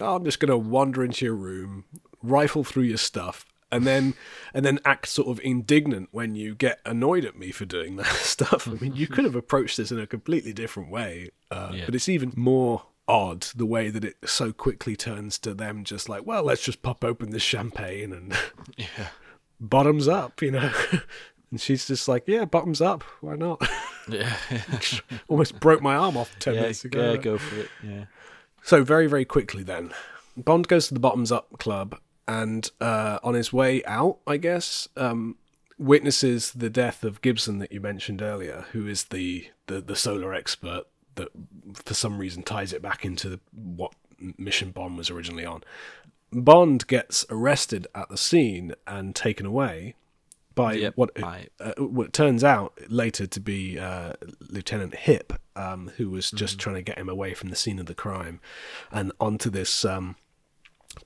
[0.00, 1.84] oh, I'm just going to wander into your room,
[2.22, 4.14] rifle through your stuff, and then
[4.54, 8.06] and then act sort of indignant when you get annoyed at me for doing that
[8.06, 8.68] stuff.
[8.68, 11.84] I mean, you could have approached this in a completely different way, uh, Yeah.
[11.86, 16.08] but it's even more odd the way that it so quickly turns to them just
[16.08, 18.34] like, well, let's just pop open this champagne and
[18.78, 19.08] Yeah.
[19.60, 20.70] bottoms up, you know.
[21.50, 23.04] And she's just like, yeah, bottoms up.
[23.20, 23.60] Why not?
[24.08, 24.36] Yeah.
[25.28, 27.12] Almost broke my arm off 10 yeah, minutes ago.
[27.12, 27.68] yeah, go for it.
[27.82, 28.04] Yeah.
[28.62, 29.92] So very, very quickly then,
[30.36, 34.88] Bond goes to the Bottoms Up Club, and uh, on his way out, I guess,
[34.96, 35.36] um,
[35.78, 40.32] witnesses the death of Gibson that you mentioned earlier, who is the, the, the solar
[40.32, 40.84] expert
[41.16, 41.28] that,
[41.74, 43.92] for some reason, ties it back into the, what
[44.38, 45.62] mission Bond was originally on.
[46.32, 49.94] Bond gets arrested at the scene and taken away
[50.54, 55.90] by Yep, what, by- uh, what turns out later to be uh, Lieutenant Hip, um,
[55.96, 58.40] who was just trying to get him away from the scene of the crime
[58.90, 60.16] and onto this um,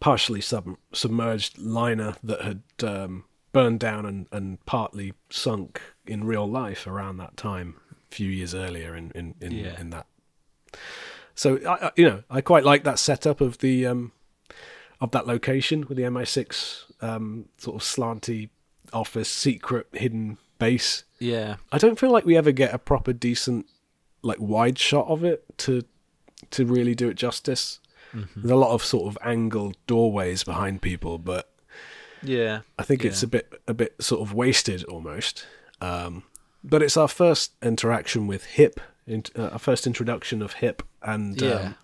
[0.01, 6.49] partially sub- submerged liner that had um, burned down and, and partly sunk in real
[6.49, 9.81] life around that time, a few years earlier in, in, in, Yeah.
[9.81, 10.07] in that.
[11.35, 14.13] So, I, I- you know, I quite like that setup of the um,
[15.01, 18.49] of that location with the MI6 um, sort of slanty
[18.93, 21.05] office, secret hidden base.
[21.21, 21.57] Yeah.
[21.71, 23.67] I don't feel like we ever get a proper decent
[24.23, 25.85] like wide shot of it to
[26.51, 27.79] to really do it justice.
[28.15, 28.29] Mhm.
[28.37, 31.53] There's a lot of sort of angled doorways behind people, but
[32.23, 32.61] Yeah.
[32.79, 35.47] I think it's a bit a bit sort of wasted almost.
[35.81, 36.25] Um,
[36.65, 41.41] but it's our first interaction with Hip, int- uh, our first introduction of Hip, and
[41.41, 41.53] Yeah.
[41.55, 41.77] um,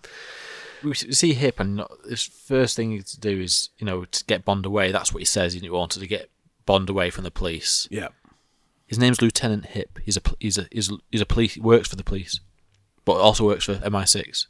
[0.83, 4.43] we see Hip, and his first thing he to do is, you know, to get
[4.45, 4.91] Bond away.
[4.91, 5.53] That's what he says.
[5.53, 6.29] He wanted to get
[6.65, 7.87] Bond away from the police.
[7.89, 8.09] Yeah.
[8.87, 9.97] His name's Lieutenant Hip.
[10.03, 11.53] He's a he's a he's, he's a police.
[11.53, 12.39] He works for the police,
[13.05, 14.47] but also works for MI6.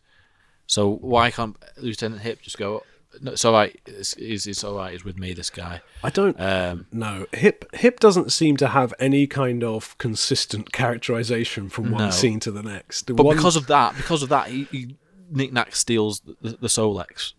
[0.67, 2.83] So why can't Lieutenant Hip just go?
[3.21, 3.79] No, it's all right.
[3.85, 4.91] It's, it's, it's all right.
[4.91, 5.33] He's with me.
[5.33, 5.81] This guy.
[6.03, 7.27] I don't Um, know.
[7.33, 12.09] Hip Hip doesn't seem to have any kind of consistent characterization from one No.
[12.09, 13.07] scene to the next.
[13.07, 14.95] The but one- because of that, because of that, he, he
[15.31, 17.33] Nick steals the, the Solex.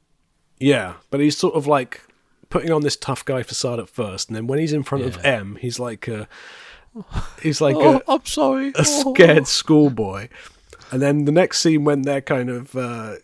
[0.59, 2.01] yeah, but he's sort of like
[2.49, 5.23] putting on this tough guy facade at first, and then when he's in front of
[5.25, 6.27] M, he's like a
[7.43, 8.73] he's like oh, a, I'm sorry.
[8.77, 10.29] a scared schoolboy.
[10.91, 13.17] And then the next scene when they're kind of, uh,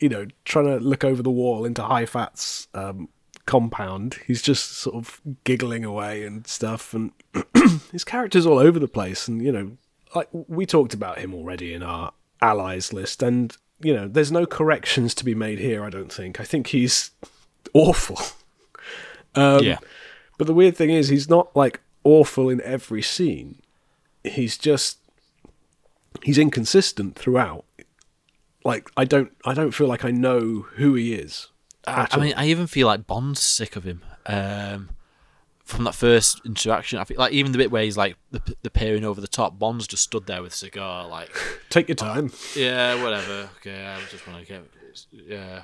[0.00, 3.08] you know, trying to look over the wall into Hai Fat's um,
[3.46, 6.94] compound, he's just sort of giggling away and stuff.
[6.94, 7.12] And
[7.92, 9.26] his character's all over the place.
[9.28, 9.76] And, you know,
[10.14, 13.22] like we talked about him already in our allies list.
[13.22, 16.40] And, you know, there's no corrections to be made here, I don't think.
[16.40, 17.10] I think he's
[17.74, 18.18] awful.
[19.34, 19.78] Um, Yeah.
[20.38, 23.60] But the weird thing is, he's not like awful in every scene.
[24.24, 24.98] He's just
[26.22, 27.64] he's inconsistent throughout.
[28.64, 31.48] Like I don't I don't feel like I know who he is.
[31.86, 32.34] I, I mean.
[32.36, 34.02] I even feel like Bond's sick of him.
[34.26, 34.90] Um,
[35.64, 38.70] from that first interaction, I feel like even the bit where he's like the, the
[38.70, 41.30] peering over the top, Bond's just stood there with a cigar, like,
[41.70, 42.30] take your time.
[42.56, 43.48] yeah, whatever.
[43.60, 44.64] Okay, I just want to get,
[45.12, 45.62] yeah,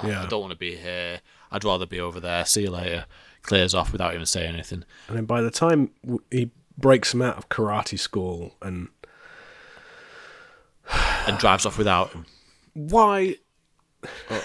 [0.00, 0.22] I- Yeah.
[0.22, 1.20] I don't want to be here.
[1.50, 2.44] I'd rather be over there.
[2.46, 3.06] See you later.
[3.42, 4.84] Clears off without even saying anything.
[5.08, 5.90] And then by the time
[6.30, 8.88] he breaks him out of karate school and
[11.26, 12.26] and drives off without him.
[12.74, 13.36] why
[14.30, 14.44] oh.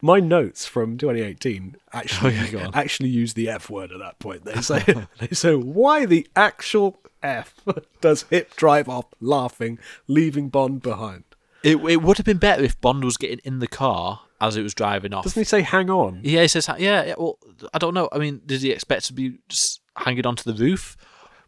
[0.00, 4.44] my notes from 2018 actually Oh, yeah, actually use the F word at that point.
[4.44, 4.82] They say
[5.18, 7.54] they say why the actual F
[8.00, 11.24] does Hip drive off laughing, leaving Bond behind?
[11.62, 14.62] It, it would have been better if Bond was getting in the car as it
[14.62, 15.24] was driving off.
[15.24, 16.20] Doesn't he say hang on?
[16.22, 17.14] Yeah, he says, yeah, yeah.
[17.18, 17.38] Well,
[17.74, 18.08] I don't know.
[18.12, 20.96] I mean, did he expect to be just hanging onto the roof?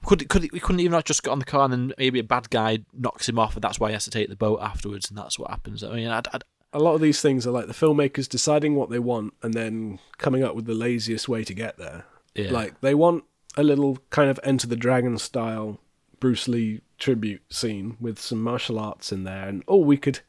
[0.09, 2.25] Could could we couldn't even have just got on the car and then maybe a
[2.25, 5.11] bad guy knocks him off and that's why he has to take the boat afterwards
[5.11, 5.85] and that's what happens.
[5.85, 8.89] I mean, I'd, I'd, A lot of these things are like the filmmakers deciding what
[8.89, 12.07] they want and then coming up with the laziest way to get there.
[12.35, 12.53] Yeah.
[12.53, 13.25] Like they want
[13.59, 15.79] a little kind of Enter the Dragon style
[16.21, 20.21] Bruce Lee tribute scene with some martial arts in there, and oh, we could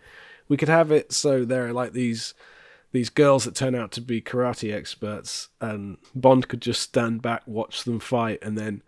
[0.47, 2.33] we could have it so there are like these
[2.91, 7.43] these girls that turn out to be karate experts, and Bond could just stand back,
[7.45, 8.81] watch them fight, and then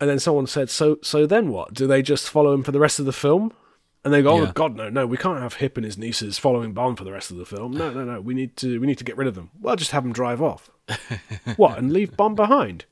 [0.00, 1.72] and then someone said, so so then what?
[1.74, 3.52] Do they just follow him for the rest of the film?
[4.04, 4.48] And they go, Yeah.
[4.48, 7.10] oh God, no, no, we can't have Hip and his nieces following Bond for the
[7.12, 7.72] rest of the film.
[7.72, 9.50] No, no, no, we need to we need to get rid of them.
[9.60, 10.70] Well, just have them drive off.
[11.56, 12.84] what and leave Bond behind?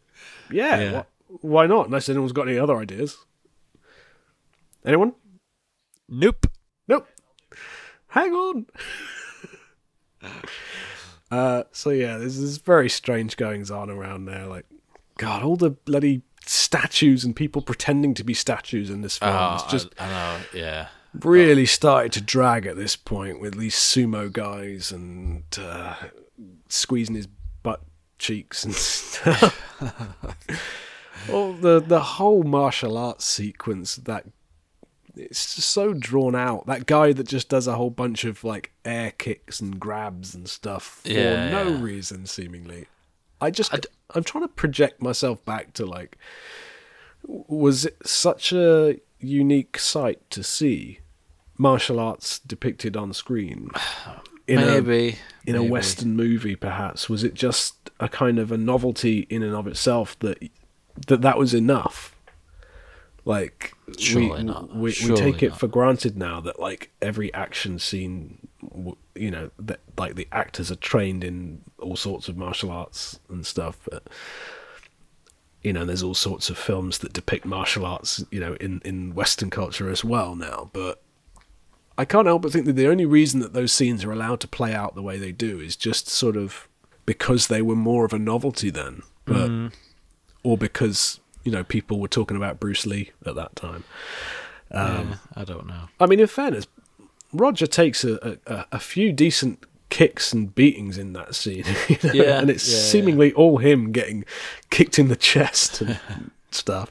[0.50, 1.02] Yeah, Yeah.
[1.30, 1.86] wh- why not?
[1.86, 3.16] Unless anyone's got any other ideas.
[4.84, 5.12] Anyone?
[6.08, 6.46] nope.
[6.88, 7.06] Nope.
[8.08, 8.66] Hang on.
[11.30, 14.46] uh, so yeah, there's this very strange goings on around there.
[14.46, 14.66] Like,
[15.18, 19.32] God, all the bloody statues and people pretending to be statues in this film.
[19.34, 20.40] Oh, it's just I, I know.
[20.54, 20.88] Yeah.
[21.20, 25.94] really started to drag at this point with these sumo guys and uh,
[26.68, 27.28] squeezing his
[27.62, 27.82] butt
[28.18, 29.60] cheeks and stuff.
[31.28, 34.26] Well, the the whole martial arts sequence that
[35.16, 36.66] it's just so drawn out.
[36.66, 40.48] That guy that just does a whole bunch of like air kicks and grabs and
[40.48, 41.80] stuff for Yeah, no yeah.
[41.82, 42.86] reason, seemingly.
[43.44, 46.16] I just I d- I'm trying to project myself back to like,
[47.26, 51.00] was it such a unique sight to see
[51.58, 53.70] martial arts depicted on screen?
[54.46, 55.16] In a, maybe.
[55.46, 55.62] in a.
[55.62, 60.18] Western movie, perhaps was it just a kind of a novelty in and of itself
[60.18, 60.36] that
[61.06, 62.14] that that was enough?
[63.24, 64.76] Like Surely we, not.
[64.76, 65.58] we, we take it not.
[65.60, 70.70] for granted now that like every action scene, w- you know, that like the actors
[70.70, 73.78] are trained in all sorts of martial arts and stuff.
[73.90, 74.04] But
[75.62, 79.14] you know, there's all sorts of films that depict martial arts, you know, in in
[79.14, 80.70] Western culture as well now.
[80.72, 81.00] But
[81.96, 84.48] I can't help but think that the only reason that those scenes are allowed to
[84.48, 86.68] play out the way they do is just sort of
[87.06, 89.66] because they were more of a novelty then, but Mm-hmm.
[90.42, 93.84] or because you know people were talking about Bruce Lee at that time.
[94.70, 95.88] Um, Yeah, I don't know.
[96.00, 96.66] I mean, in fairness,
[97.34, 102.12] Roger takes a, a, a few decent kicks and beatings in that scene, you know,
[102.12, 102.82] Yeah, and it's yeah, yeah.
[102.84, 104.24] seemingly all him getting
[104.70, 105.98] kicked in the chest and
[106.50, 106.90] stuff.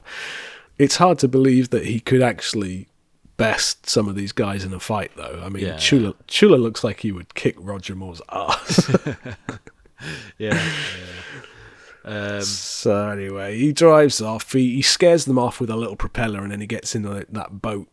[0.78, 2.88] It's hard to believe that he could actually
[3.36, 5.42] best some of these guys in a fight, though.
[5.44, 5.76] I mean, Yeah.
[5.76, 8.88] Chula, Chula looks like he would kick Roger Moore's ass.
[10.38, 10.54] Yeah.
[10.54, 10.60] yeah.
[12.06, 14.52] Um, so anyway, he drives off.
[14.52, 17.62] He, he scares them off with a little propeller, and then he gets in that
[17.62, 17.88] boat.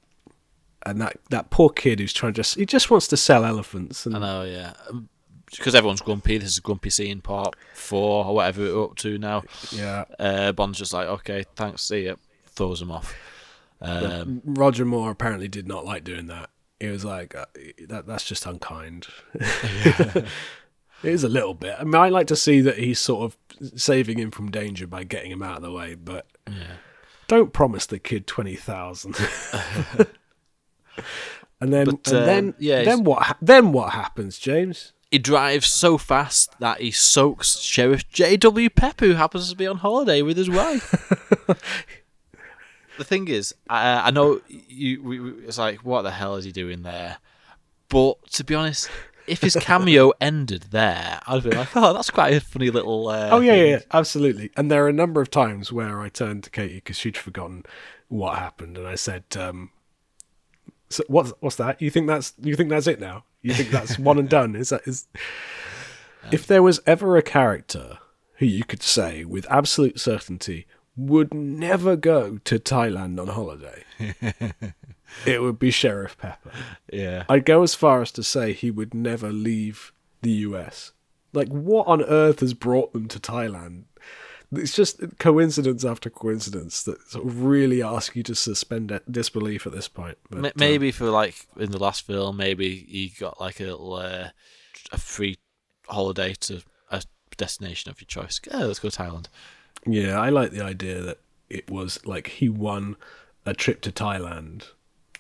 [0.86, 4.06] And that, that poor kid who's trying to just he just wants to sell elephants.
[4.06, 4.74] And I know, yeah.
[4.90, 5.10] Um,
[5.52, 6.38] Because everyone's grumpy.
[6.38, 9.44] This is a grumpy scene, part four or whatever we're up to now.
[9.72, 10.06] Yeah.
[10.18, 12.16] Uh, Bond's just like, okay, thanks, see ya.
[12.48, 13.14] throws him off.
[13.82, 16.50] Um, Roger Moore apparently did not like doing that.
[16.80, 17.46] He was like, uh,
[17.90, 19.08] that, that's just unkind.
[19.34, 20.26] it
[21.04, 21.76] is a little bit.
[21.80, 25.04] I mean, I like to see that he's sort of saving him from danger by
[25.04, 26.26] getting him out of the way, but
[27.28, 29.16] don't promise the kid 20,000.
[31.60, 34.94] and then, But, and uh, then, yeah, then what, then what happens, James?
[35.12, 38.70] he drives so fast that he soaks Sheriff J.W.
[38.70, 40.90] Pepper, who happens to be on holiday with his wife.
[42.98, 45.04] the thing is, I, I know you.
[45.04, 47.18] We, we, it's like, what the hell is he doing there?
[47.90, 48.90] But to be honest,
[49.28, 53.10] if his cameo ended there, I'd be like, oh, that's quite a funny little.
[53.10, 54.50] Uh, Oh yeah, yeah, yeah, absolutely.
[54.56, 57.64] And there are a number of times where I turned to Katie because she'd forgotten
[58.08, 59.72] what happened, and I said, um,
[60.92, 61.82] so "What's what's that?
[61.82, 63.24] You think that's you think that's it now?
[63.42, 64.56] You think that's one and done?
[64.56, 65.08] Is that is?"
[66.32, 67.98] If there was ever a character
[68.36, 73.84] who you could say with absolute certainty would never go to Thailand on holiday,
[75.26, 76.52] it would be Sheriff Pepper.
[76.92, 77.24] Yeah.
[77.28, 80.92] I'd go as far as to say he would never leave the US.
[81.34, 83.84] Like, what on earth has brought them to Thailand?
[84.54, 89.72] It's just coincidence after coincidence that sort of really ask you to suspend disbelief at
[89.72, 90.18] this point.
[90.30, 93.94] But, uh, maybe for like in the last film, maybe he got like a little
[93.94, 94.30] uh,
[94.92, 95.38] a free
[95.88, 97.02] holiday to a
[97.38, 98.42] destination of your choice.
[98.52, 99.28] Oh, let's go to Thailand.
[99.86, 102.98] yeah, I like the idea that it was like he won
[103.46, 104.66] a trip to Thailand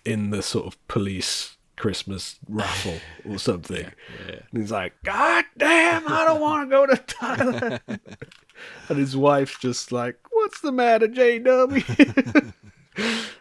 [0.05, 3.91] in the sort of police Christmas raffle or something.
[4.27, 7.79] And he's like, God damn, I don't want to go to Thailand.
[8.89, 12.53] and his wife's just like, What's the matter, JW?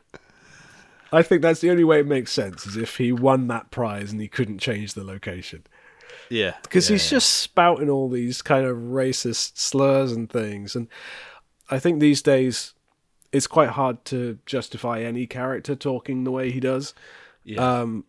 [1.13, 4.11] I think that's the only way it makes sense, is if he won that prize
[4.11, 5.65] and he couldn't change the location.
[6.31, 7.17] Yeah, Because yeah, he's yeah.
[7.17, 10.75] just spouting all these kind of racist slurs and things.
[10.75, 10.89] And
[11.69, 12.73] I think these days
[13.33, 16.95] it's quite hard to justify any character talking the way he does.
[17.45, 17.81] Yeah.
[17.81, 18.05] Um,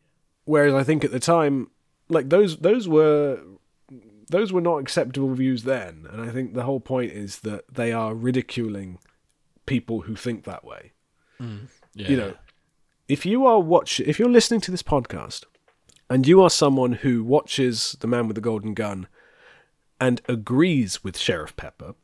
[0.46, 1.70] whereas I think at the time,
[2.10, 3.39] like those those were
[4.30, 7.92] those were not acceptable views then, and I think the whole point is that they
[7.92, 9.00] are ridiculing
[9.66, 10.92] people who think that way.
[11.39, 11.68] Mm.
[11.94, 12.08] yeah.
[12.10, 12.34] You know,
[13.08, 15.44] if you are watch if you're listening to this podcast
[16.10, 19.08] and you are someone who watches The Man with the Golden Gun
[20.00, 21.96] and agrees with Sheriff Pepper,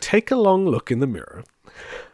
[0.00, 1.44] take a long look in the mirror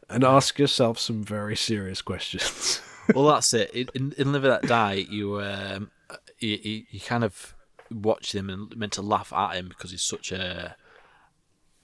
[0.08, 2.80] and ask yourself some very serious questions.
[3.14, 3.70] Well, that's it.
[3.94, 5.90] In, in, Live Let Die, you um,
[6.38, 7.54] you, you, you kind of
[7.90, 10.76] watch him and meant to laugh at him because he's such a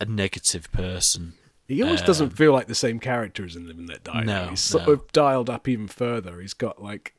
[0.00, 1.34] a negative person.
[1.66, 4.12] He almost doesn't feel like the same character as in Live and Let Die.
[4.20, 4.92] Um, No, He's sort no.
[4.94, 6.40] of dialed up even further.
[6.40, 7.14] He's got like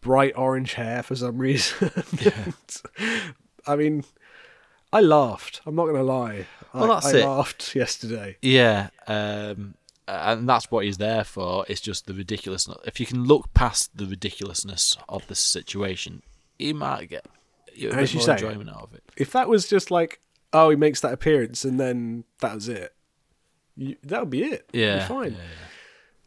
[0.00, 1.90] bright orange hair for some reason.
[2.20, 2.52] Yeah.
[3.66, 4.04] I mean,
[4.92, 5.60] I laughed.
[5.66, 6.46] I'm not going to lie.
[6.72, 7.26] Well, I, that's I it.
[7.26, 8.36] laughed yesterday.
[8.42, 9.74] Yeah, um,
[10.10, 11.64] and that's what he's there for.
[11.68, 12.78] It's just the ridiculousness.
[12.84, 16.22] If you can look past the ridiculousness of the situation,
[16.58, 17.26] you might get
[17.74, 19.02] you As you say, enjoyment out of it.
[19.16, 20.20] If that was just like,
[20.52, 22.94] oh, he makes that appearance and then that was it,
[23.76, 24.68] you, that would be it.
[24.72, 25.32] Yeah, fine.
[25.32, 25.38] yeah,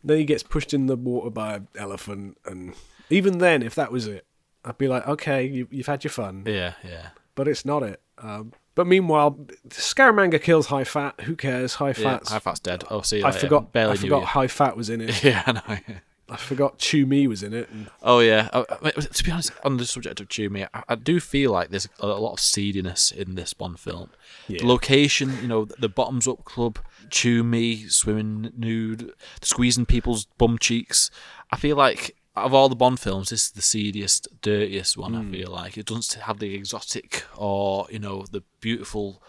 [0.03, 2.73] Then he gets pushed in the water by an elephant, and
[3.09, 4.25] even then, if that was it,
[4.65, 6.43] I'd be like, okay, you, you've had your fun.
[6.47, 7.09] Yeah, yeah.
[7.35, 8.01] but it's not it.
[8.17, 9.37] Um, but meanwhile,
[9.69, 11.19] Scaramanga kills Hai Fat.
[11.21, 11.75] Who cares?
[11.75, 12.31] Hai Yeah, Fat's.
[12.31, 12.83] Hai Fat's dead.
[12.89, 13.39] Oh, see you I later.
[13.39, 13.63] forgot.
[13.63, 14.23] Um, barely I forgot.
[14.25, 15.23] Hai Fat was in it.
[15.23, 15.95] Yeah, I know.
[16.29, 17.69] I forgot Chew Mee was in it.
[17.69, 18.49] And Oh yeah.
[18.53, 21.51] Oh, uh, I to be honest, on the subject of Chewie, I, I do feel
[21.51, 24.09] like there's a lot of seediness in this Bond film.
[24.47, 29.11] The location, you know, the bottoms up club, Chewie swimming nude,
[29.41, 31.11] squeezing people's bum cheeks.
[31.51, 35.13] I feel like out of all the Bond films, this is the seediest, dirtiest one.
[35.13, 35.27] Hmm.
[35.29, 39.21] I feel like it doesn't have the exotic or you know the beautiful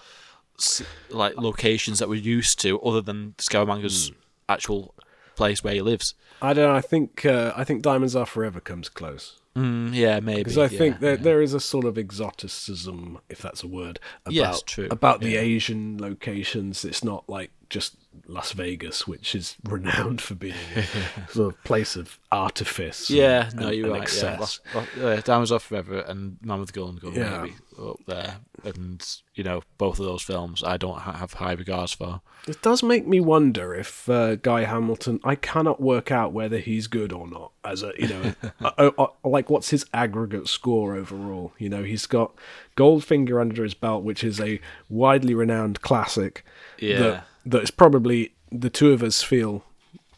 [1.10, 4.14] like locations that we're used to, other than Scaramanga's Hmm.
[4.48, 4.94] actual
[5.36, 6.14] place where he lives.
[6.40, 6.76] I don't know.
[6.76, 10.42] I think uh, I think Diamonds Are Forever comes close Mm, yeah, maybe.
[10.42, 11.22] because I yeah, think there yeah.
[11.22, 14.88] there is a sort of exoticism, if that's a word, about Yes, true.
[14.90, 16.84] about the Asian locations.
[16.84, 17.94] It's not like just
[18.26, 23.08] Las Vegas, which is renowned for being a sort of place of artifice.
[23.10, 24.02] and- Yeah, no, you're right.
[24.02, 24.60] Excess.
[24.66, 27.42] Yeah, Lost, uh, Diamonds Off Forever and the Golden Gun Yeah.
[27.42, 29.04] maybe up there, and
[29.34, 32.20] you know both of those films I don't ha- have high regards for.
[32.46, 35.18] It does make me wonder if uh, Guy Hamilton.
[35.24, 37.50] I cannot work out whether he's good or not.
[37.64, 41.52] As a you know, uh, uh, like what's his aggregate score overall?
[41.58, 42.32] You know, he's got
[42.76, 46.44] Goldfinger under his belt, which is a widely renowned classic.
[46.78, 46.98] Yeah.
[46.98, 49.64] That that is probably the two of us feel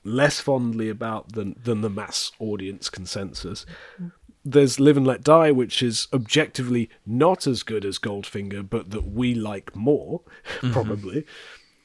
[0.05, 3.67] less fondly about than than the mass audience consensus.
[4.45, 9.05] There's Live and Let Die, which is objectively not as good as Goldfinger, but that
[9.05, 10.21] we like more,
[10.71, 11.27] probably.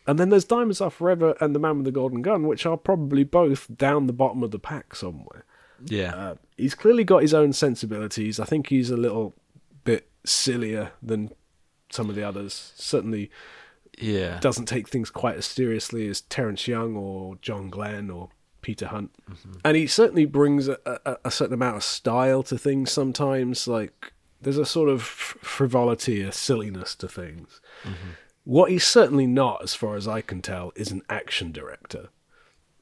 [0.06, 2.78] And then there's Diamonds Are Forever and The Man with the Golden Gun, which are
[2.78, 5.44] probably both down the bottom of the pack somewhere.
[5.86, 6.16] Yeah.
[6.16, 8.40] Uh, he's clearly got his own sensibilities.
[8.40, 9.36] I think he's a little
[9.84, 11.32] bit sillier than
[11.92, 12.74] some of the others.
[12.76, 13.32] Certainly
[14.02, 14.40] yeah.
[14.40, 18.30] doesn't take things quite as seriously as Terence Young or John Glenn or
[18.62, 19.12] Peter Hunt.
[19.30, 19.54] Mm-hmm.
[19.64, 23.68] And he certainly brings a, a, a certain amount of style to things sometimes.
[23.68, 27.62] Like, there's a sort of frivolity, a silliness to things.
[27.84, 28.10] Mm-hmm.
[28.44, 32.10] What he's certainly not, as far as I can tell, is an action director.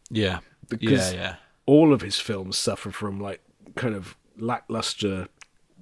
[0.09, 0.39] Yeah.
[0.67, 1.35] Because yeah, yeah.
[1.65, 3.41] all of his films suffer from, like,
[3.75, 5.27] kind of lackluster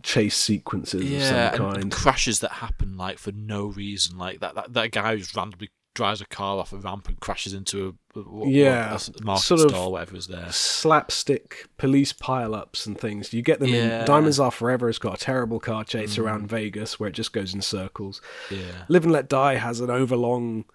[0.07, 1.17] chase sequences yeah,
[1.49, 1.91] of some and- kind.
[1.91, 4.17] crashes that happen like for no reason.
[4.17, 7.53] Like that, that, that guy who randomly drives a car off a ramp and crashes
[7.53, 10.47] into a, a yeah, a market sort of stall, whatever is there.
[10.51, 13.33] slapstick police pile-ups and things.
[13.33, 13.99] You get them Yeah.
[14.01, 16.23] in Diamonds Are Forever has got a terrible car chase Mm.
[16.23, 18.21] around Vegas where it just goes in circles.
[18.49, 18.85] Yeah.
[18.87, 20.65] Live and Let Die has an overlong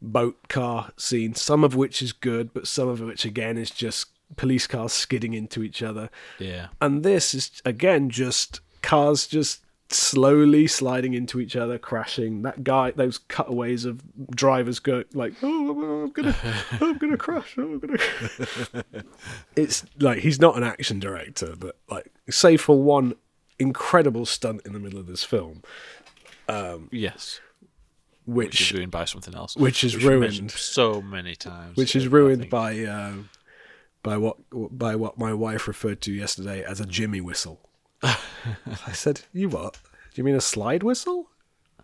[0.00, 4.06] boat car scene, some of which is good, but some of which again is just
[4.36, 6.10] police cars skidding into each other.
[6.38, 6.68] Yeah.
[6.80, 12.42] And this is again just cars just slowly sliding into each other, crashing.
[12.42, 14.00] That guy, those cutaways of
[14.30, 16.34] drivers go like, "Oh, I'm gonna,
[16.80, 17.54] I'm gonna crash.
[17.58, 17.98] Oh, I'm gonna."
[19.56, 23.14] it's like he's not an action director, but like, save for one
[23.58, 25.62] incredible stunt in the middle of this film,
[26.48, 27.40] um, Yes.
[28.24, 29.56] which Which is ruined by something else.
[29.56, 30.50] which is mentioned ruined.
[30.50, 31.76] so many times.
[31.76, 33.12] which is ruined by uh,
[34.02, 37.60] by what by what my wife referred to yesterday as a Jimmy whistle.
[38.02, 39.74] I said, "You what?
[40.14, 41.30] Do you mean a slide whistle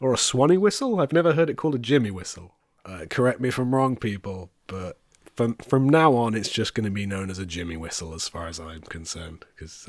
[0.00, 1.00] or a swanee whistle?
[1.00, 2.54] I've never heard it called a Jimmy whistle."
[2.84, 4.98] Uh, correct me if I'm wrong, people, but
[5.36, 8.28] from from now on, it's just going to be known as a Jimmy whistle, as
[8.28, 9.88] far as I'm concerned, because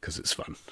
[0.00, 0.56] because it's fun.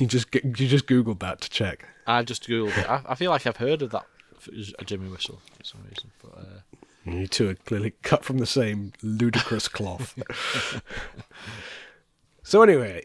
[0.00, 1.86] You just you just googled that to check.
[2.04, 2.90] I just googled it.
[2.90, 4.06] I, I feel like I've heard of that
[4.78, 8.46] a Jimmy whistle for some reason, but uh, You two are clearly cut from the
[8.46, 10.18] same ludicrous cloth.
[12.44, 13.02] so anyway,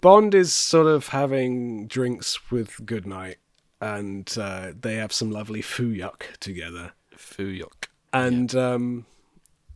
[0.00, 3.38] Bond is sort of having drinks with Goodnight,
[3.80, 6.92] and uh, they have some lovely foo yuck together.
[7.16, 7.88] foo yuck.
[8.12, 9.06] And um,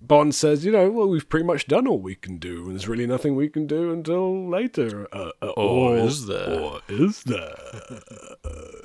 [0.00, 2.88] Bond says, "You know, well, we've pretty much done all we can do, and there's
[2.88, 6.60] really nothing we can do until later." Uh, uh, Or is there?
[6.60, 7.54] Or is there?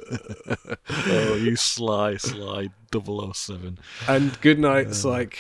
[1.08, 3.78] oh, you sly, sly 007.
[4.08, 5.38] And Goodnight's like,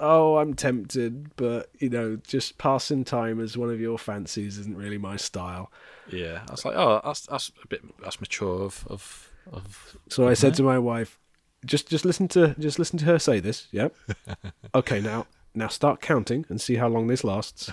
[0.00, 4.76] oh, I'm tempted, but you know, just passing time as one of your fancies isn't
[4.76, 5.70] really my style.
[6.10, 9.96] Yeah, I was like, oh, that's that's a bit that's mature of of of.
[10.08, 11.18] So I said to my wife,
[11.64, 13.68] just just listen to just listen to her say this.
[13.70, 13.88] Yeah.
[14.74, 17.70] okay, now now start counting and see how long this lasts.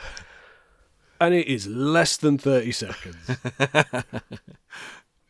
[1.19, 3.15] And it is less than thirty seconds.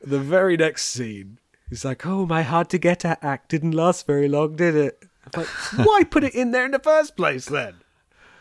[0.01, 1.39] the very next scene,
[1.69, 5.03] he's like, "Oh, my hard to get at act didn't last very long, did it?"
[5.35, 7.75] Like, why put it in there in the first place then?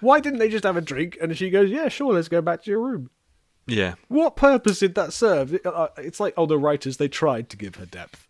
[0.01, 1.17] Why didn't they just have a drink?
[1.21, 3.11] And she goes, "Yeah, sure, let's go back to your room."
[3.67, 5.59] Yeah, What purpose did that serve?
[5.65, 8.29] Uh, It's like, oh, the writers, they tried to give her depth.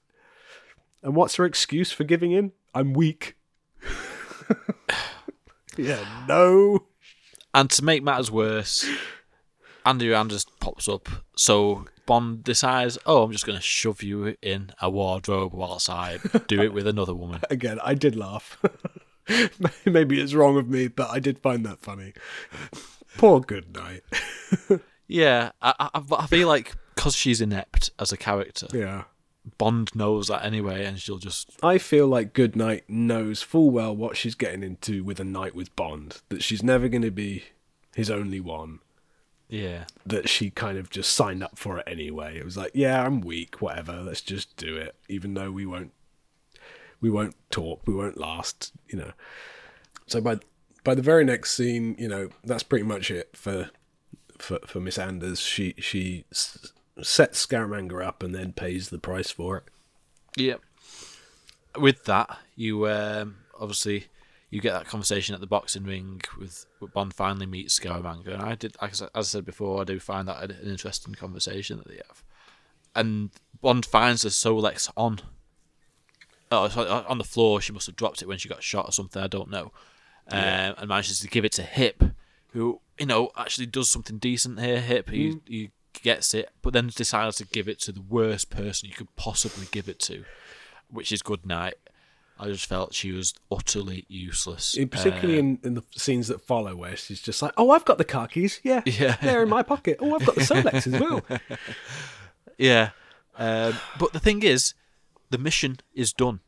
[1.02, 2.52] And what's her excuse for giving in?
[2.72, 3.34] I'm weak.
[5.76, 6.86] yeah, no.
[7.52, 8.88] and to make matters worse,
[9.84, 11.08] Andrea Anders pops up.
[11.36, 16.18] So Bond decides, oh, I'm just going to shove you in a wardrobe whilst I
[16.48, 17.40] do it with another woman.
[17.50, 18.58] Again, I did laugh.
[19.86, 22.12] Maybe it's wrong of me, but I did find that funny.
[23.16, 24.02] Poor Goodnight.
[25.06, 29.04] Yeah, I, I, I feel like because she's inept as a character, Yeah.
[29.58, 34.16] Bond knows that anyway, and she'll just I feel like Goodnight knows full well what
[34.16, 36.22] she's getting into with a night with Bond.
[36.30, 37.44] That she's never going to be
[37.94, 38.78] his only one.
[39.48, 42.38] Yeah, That she kind of just signed up for it anyway.
[42.38, 44.00] It was like, yeah, I'm weak, whatever.
[44.02, 45.92] Let's just do it, even though we won't,
[47.00, 49.12] we won't talk, we won't last, you know.
[50.06, 50.38] So by
[50.82, 53.70] by the very next scene, you know, that's pretty much it for
[54.38, 55.40] for for Miss Anders.
[55.40, 56.72] She she s-
[57.02, 59.64] sets Scaramanga up and then pays the price for it.
[60.36, 60.60] Yep.
[61.78, 64.06] With that, you um, obviously
[64.54, 68.42] you get that conversation at the boxing ring with, with Bond finally meets Scaramanga, and
[68.42, 72.00] I did, as I said before, I do find that an interesting conversation that they
[72.06, 72.22] have.
[72.94, 73.30] And
[73.60, 75.20] Bond finds the Solex on.
[76.52, 77.60] Oh, it's on the floor.
[77.60, 79.20] She must have dropped it when she got shot or something.
[79.20, 79.72] I don't know.
[80.28, 82.04] Um, and manages to give it to Hip,
[82.52, 84.80] who you know actually does something decent here.
[84.80, 85.70] Hip, he, he
[86.02, 89.66] gets it, but then decides to give it to the worst person you could possibly
[89.72, 90.24] give it to,
[90.88, 91.74] which is Goodnight.
[92.38, 94.74] I just felt she was utterly useless.
[94.74, 97.84] In- particularly Uh, in, in the scenes that follow, where she's just like, "Oh, I've
[97.84, 98.60] got the car keys.
[98.64, 99.16] Yeah, Yeah.
[99.22, 99.98] they're in my pocket.
[100.00, 101.22] Oh, I've got the Solex as well."
[102.58, 102.90] Yeah.
[103.36, 104.74] Um, but the thing is,
[105.30, 106.40] the mission is done.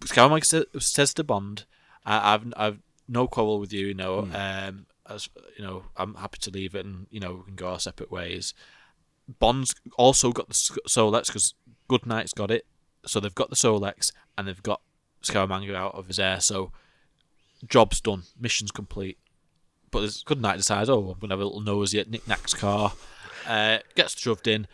[0.00, 1.64] Scaramanga sa- says to Bond,
[2.04, 3.86] I, "I've I've no quarrel with you.
[3.88, 4.34] You know, Hmm.
[4.36, 7.68] um, as you know, I'm happy to leave it, and you know, we can go
[7.68, 8.54] our separate ways."
[9.38, 11.54] Bond's also got the Solex because
[11.86, 12.66] Goodnight's got it,
[13.06, 14.80] so they've got the Solex and they've got
[15.22, 16.40] Scaramanga out of his air.
[16.40, 16.72] So
[17.66, 19.18] job's done, mission's complete.
[19.90, 22.92] But there's Goodnight decides, oh, I'm gonna have a little nosy at Nick Nack's car.
[23.46, 24.66] Uh, gets shoved in.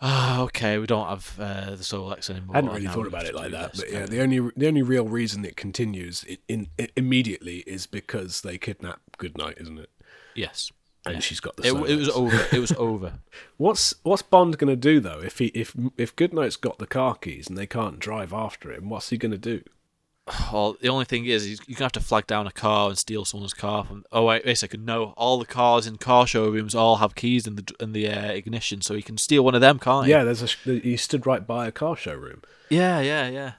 [0.00, 2.54] Ah, okay, we don't have uh, the Solex anymore.
[2.54, 4.68] I hadn't really Now thought about it like that, this but yeah, the only the
[4.68, 9.90] only real reason it continues in, i immediately is because they kidnap Goodnight, isn't it?
[10.36, 10.70] Yes.
[11.06, 11.20] And Yeah.
[11.20, 11.66] she's got the.
[11.68, 12.46] It, it was over.
[12.52, 13.14] It was over.
[13.56, 17.14] What's what's Bond going to do though if he if if Goodnight's got the car
[17.14, 18.88] keys and they can't drive after him?
[18.90, 19.62] What's he going to do?
[20.52, 22.98] Well, the only thing is, he's- you're gonna have to flag down a car and
[22.98, 24.04] steal someone's car from.
[24.12, 24.84] Oh wait, wait a second.
[24.84, 28.32] No, all the cars in car showrooms all have keys in the in the uh,
[28.32, 30.10] ignition, so he can steal one of them, can't he?
[30.12, 30.46] Yeah, there's a
[30.78, 32.42] he stood right by a car showroom.
[32.68, 33.52] Yeah, yeah, yeah.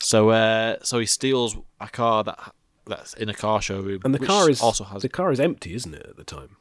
[0.00, 2.54] So, uh, so he steals a car that
[2.86, 5.74] that's in a car showroom, And the car is also has the car is empty,
[5.74, 6.06] isn't it?
[6.08, 6.56] At the time,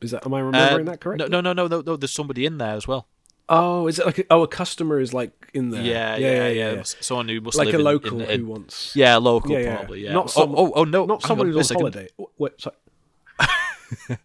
[0.00, 1.28] is that am I remembering Uh, that correctly?
[1.28, 1.96] No, no, no, no, no.
[1.96, 3.08] There's somebody in there as well.
[3.50, 5.82] Oh, is it like a, oh a customer is like in there?
[5.82, 6.72] Yeah, yeah, yeah.
[6.74, 6.82] yeah.
[6.82, 8.94] Someone who must like live a in- local in- in- who wants.
[8.94, 9.76] Yeah, local Yeah, yeah.
[9.76, 10.04] probably.
[10.04, 10.12] Yeah.
[10.12, 11.80] Not Oh, some, oh, oh, no, not someone on, who's on second.
[11.94, 12.08] holiday.
[12.36, 12.76] Wait, sorry.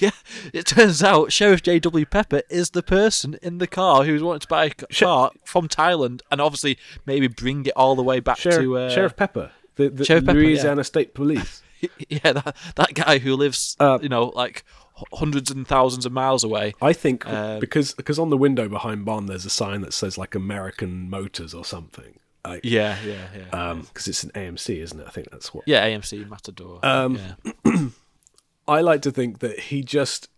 [0.00, 0.10] yeah,
[0.52, 2.04] it turns out Sheriff J.W.
[2.06, 6.22] Pepper is the person in the car who's wanting to buy a car from Thailand
[6.30, 9.88] and obviously maybe bring it all the way back Sheriff, to uh, Sheriff Pepper, the,
[9.90, 11.62] the Sheriff Pepper, Louisiana State Police.
[12.08, 14.64] yeah, that, that guy who lives, Uh, you know, like
[15.12, 16.74] hundreds and thousands of miles away.
[16.80, 20.18] I think Uh, because because on the window behind Bond there's a sign that says
[20.18, 22.18] like American Motors or something.
[22.44, 23.70] Like, Yeah, yeah, yeah.
[23.70, 25.06] Um, because it's an AMC, isn't it?
[25.06, 25.64] I think that's what.
[25.66, 26.80] Yeah, AMC Matador.
[26.82, 27.18] Um,
[27.64, 27.88] yeah.
[28.68, 30.28] I like to think that he just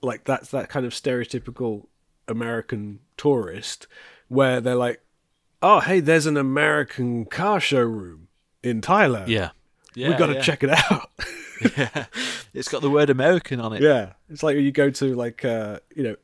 [0.00, 1.86] like that's that kind of stereotypical
[2.26, 3.86] American tourist
[4.28, 5.02] where they're like,
[5.62, 8.28] "Oh, hey, there's an American car showroom
[8.62, 9.28] in Thailand.
[9.28, 9.50] Yeah.
[9.94, 10.40] we've got to yeah.
[10.40, 11.10] check it out."
[11.76, 12.06] yeah,
[12.52, 13.82] it's got the word American on it.
[13.82, 16.16] yeah, it's like you go to like uh, you know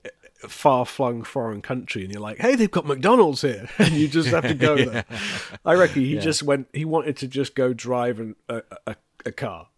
[0.49, 4.47] far-flung foreign country and you're like, "Hey, they've got McDonald's here," and you just have
[4.49, 5.05] to go there.
[5.65, 6.21] I reckon he Yeah.
[6.21, 6.69] just went.
[6.73, 9.69] He wanted to just go drive an, a, a a car.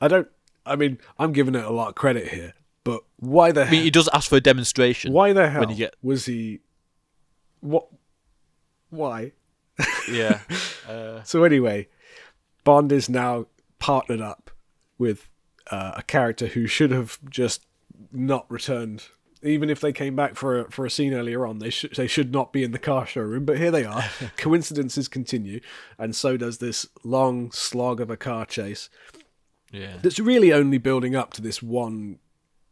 [0.00, 0.28] I don't.
[0.66, 2.52] I mean, I'm giving it a lot of credit here,
[2.84, 5.12] but why the I mean, he does ask for a demonstration.
[5.12, 6.60] Why the hell When you get was he?
[7.60, 7.86] What?
[8.90, 9.32] Why?
[10.10, 10.40] yeah.
[10.88, 11.88] Uh, So anyway,
[12.64, 13.46] Bond is now
[13.78, 14.49] partnered up
[15.00, 15.28] with
[15.70, 17.66] uh, a character who should have just
[18.12, 19.06] not returned.
[19.42, 22.06] Even if they came back for a, for a scene earlier on, they should they
[22.06, 23.46] should not be in the car showroom.
[23.46, 24.04] But here they are.
[24.36, 25.60] Coincidences continue,
[25.98, 28.90] and so does this long slog of a car chase.
[29.72, 29.96] yeah.
[30.02, 32.18] That's really only building up to this one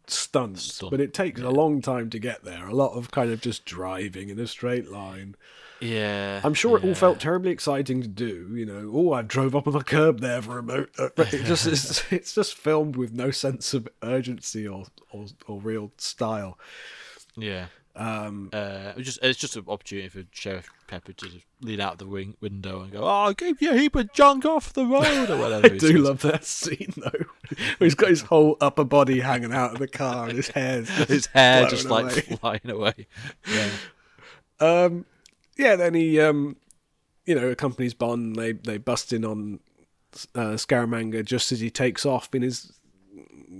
[0.06, 2.66] stunt, Stunt, but it takes a long time to get there.
[2.66, 5.36] A lot of kind of just driving in a straight line.
[5.80, 6.40] Yeah.
[6.42, 8.48] I'm sure it all felt terribly exciting to do.
[8.52, 10.90] You know, oh, I drove up on the curb there for a moment.
[10.98, 15.92] It just it's, it's just filmed with no sense of urgency or or, or real
[15.96, 16.58] style.
[17.36, 17.66] Yeah.
[17.94, 21.28] Um, Uh, it just it's just an opportunity for Sheriff Pepper to
[21.60, 24.44] lean out the wing, window and go, "Oh, I gave you a heap of junk
[24.44, 25.66] off the road," or whatever.
[25.74, 27.56] I do love that scene though.
[27.80, 31.26] He's got his whole upper body hanging out of the car, and his hair's his
[31.26, 33.06] hair just like flying away.
[33.52, 33.70] Yeah.
[34.60, 35.04] Um,
[35.58, 36.56] yeah, then he, um,
[37.26, 38.36] you know, accompanies Bond.
[38.36, 39.60] They they bust in on
[40.34, 42.72] uh, Scaramanga just as he takes off in his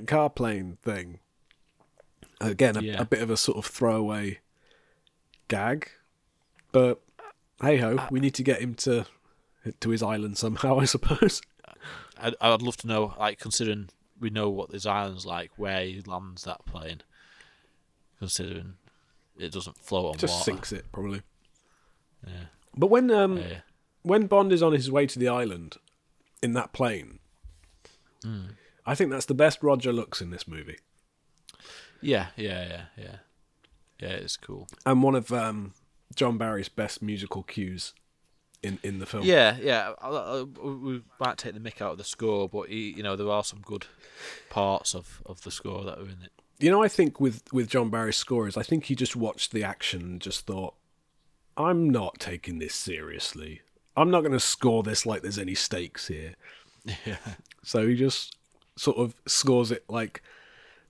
[0.06, 1.18] car plane thing.
[2.40, 3.00] Again, a, Yeah.
[3.00, 4.38] a bit of a sort of throwaway
[5.48, 5.90] gag,
[6.72, 7.00] but
[7.60, 9.06] hey ho, we need to get him to
[9.80, 11.42] to his island somehow, I suppose.
[12.20, 16.00] I'd, I'd love to know, like, considering we know what this island's like, where he
[16.06, 17.02] lands that plane.
[18.18, 18.74] Considering
[19.38, 20.44] it doesn't float on Just water.
[20.44, 21.22] sinks it probably.
[22.26, 22.44] Yeah.
[22.76, 23.60] But when um Yeah.
[24.02, 25.76] when Bond is on his way to the island
[26.42, 27.18] in that plane,
[28.24, 28.56] Mm.
[28.84, 30.78] I think that's the best Roger looks in this movie.
[32.00, 33.16] Yeah, yeah, yeah, yeah.
[34.00, 34.68] Yeah, it's cool.
[34.86, 35.74] and one of um,
[36.14, 37.94] John Barry's best musical cues
[38.62, 39.24] in in the film.
[39.24, 39.92] Yeah, yeah.
[40.00, 43.16] I, I, we might take the mick out of the score, but he, you know
[43.16, 43.86] there are some good
[44.50, 46.32] parts of, of the score that are in it.
[46.60, 49.62] You know, I think with with John Barry's scores, I think he just watched the
[49.64, 50.74] action and just thought,
[51.58, 53.60] "I'm not taking this seriously.
[53.96, 56.34] I'm not going to score this like there's any stakes here."
[57.04, 57.16] Yeah.
[57.62, 58.36] So he just
[58.76, 60.22] sort of scores it like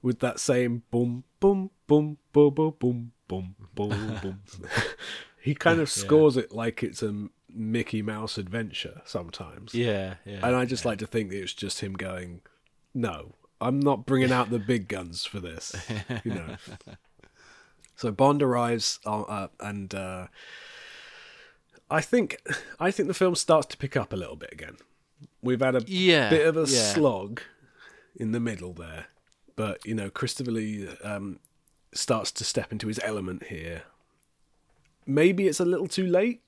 [0.03, 4.41] with that same boom, boom, boom, boom, boom, boom, boom, boom, boom.
[5.41, 6.03] he kind of Yeah.
[6.05, 9.75] scores it like it's a Mickey Mouse adventure sometimes.
[9.75, 12.43] Yeah, yeah, And I just like to think that it's just him going,
[12.95, 15.75] "No, I'm not bringing out the big guns for this,"
[16.25, 16.57] you know.
[17.99, 20.29] So Bond arrives uh, uh, and uh,
[21.91, 22.41] I think
[22.79, 24.77] I think the film starts to pick up a little bit again.
[25.43, 26.93] We've had a Yeah, bit of a yeah.
[26.95, 27.43] slog
[28.15, 29.07] in the middle there,
[29.57, 31.41] but you know, Christopher Lee um,
[31.93, 33.83] starts to step into his element here.
[35.05, 36.41] Maybe it's a little too late.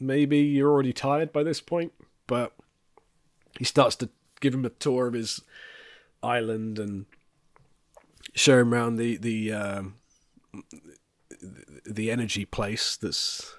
[0.00, 1.92] Maybe you're already tired by this point,
[2.26, 2.52] but
[3.58, 4.08] he starts to
[4.40, 5.40] give him a tour of his
[6.20, 7.06] island and
[8.34, 9.94] show him around the the um,
[11.86, 12.96] the energy place.
[12.96, 13.54] That's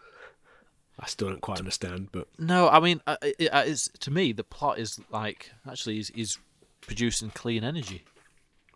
[0.99, 4.43] I still don't quite understand, but No, I mean, uh, it, it's, to me, the
[4.43, 6.37] plot is like actually he's, he's
[6.81, 8.03] producing clean energy.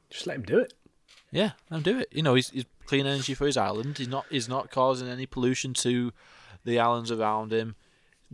[0.10, 0.74] just let him do it.
[1.32, 2.08] Yeah, let him do it.
[2.12, 3.98] You know, he's, he's clean energy for his island.
[3.98, 6.14] He's not he's not causing any pollution to
[6.64, 7.76] the islands around him.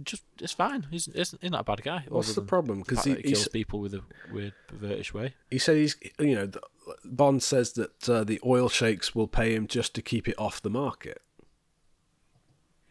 [0.04, 0.88] Just it's fine.
[0.92, 2.06] He's he's, he's not a bad guy.
[2.08, 2.80] What's the problem?
[2.80, 4.02] Because he- he kills people with a
[4.32, 5.34] weird pervertish way.
[5.50, 6.62] He said he's, you know, the-
[7.04, 10.62] Bond says that uh, the oil sheikhs will pay him just to keep it off
[10.62, 11.22] the market.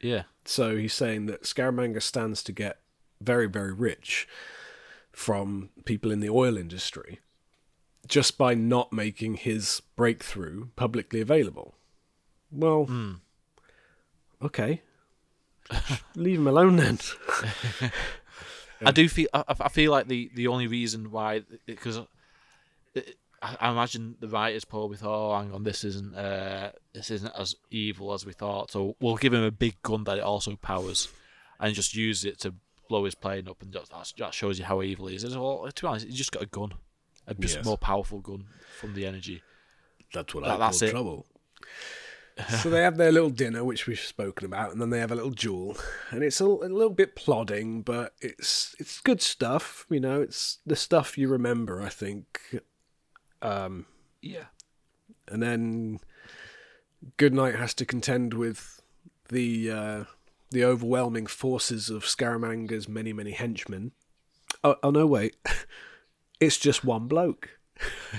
[0.00, 2.78] Yeah, So he's saying that Scaramanga stands to get
[3.20, 4.26] very, very rich
[5.12, 7.20] from people in the oil industry
[8.08, 11.74] just by not making his breakthrough publicly available.
[12.50, 12.86] Well,
[14.42, 14.80] okay.
[16.16, 16.98] Leave him alone then.
[18.84, 22.00] I do feel I, I feel like the, the only reason why because
[23.42, 27.32] I, I imagine the writers probably thought, oh, hang on, this isn't uh, this isn't
[27.38, 30.56] as evil as we thought, so we'll give him a big gun that it also
[30.56, 31.08] powers,
[31.58, 32.54] and just use it to
[32.88, 35.24] blow his plane up, and just, that shows you how evil he is.
[35.24, 36.72] It's all, to be honest, he's just got a gun,
[37.26, 37.64] a just Yes.
[37.64, 38.46] more powerful gun
[38.78, 39.42] from the energy.
[40.12, 40.90] That's what That- I that's call it.
[40.92, 41.26] trouble.
[42.62, 45.14] so they have their little dinner, which we've spoken about, and then they have a
[45.14, 45.76] little duel,
[46.10, 49.86] and it's a, a little bit plodding, but it's it's good stuff.
[49.90, 51.80] You know, it's the stuff you remember.
[51.82, 52.40] I think.
[53.42, 53.86] Um,
[54.22, 54.46] Yeah.
[55.28, 56.00] and then
[57.16, 58.82] Goodnight has to contend with
[59.28, 60.04] the uh,
[60.50, 63.92] the overwhelming forces of Scaramanga's many many henchmen.
[64.62, 65.36] Oh, oh no, wait,
[66.40, 67.58] it's just one bloke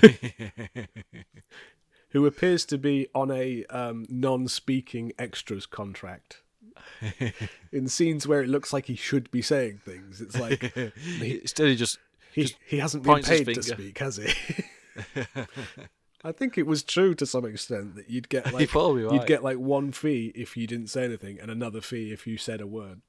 [2.10, 6.42] who appears to be on a um, non-speaking extras contract.
[7.72, 11.68] In scenes where it looks like he should be saying things, it's like he, Instead,
[11.68, 11.98] he just
[12.32, 14.32] he, just he hasn't been paid to speak, has he?
[16.24, 19.26] I think it was true to some extent that you'd get like probably you'd right.
[19.26, 22.60] get like one fee if you didn't say anything and another fee if you said
[22.60, 23.02] a word.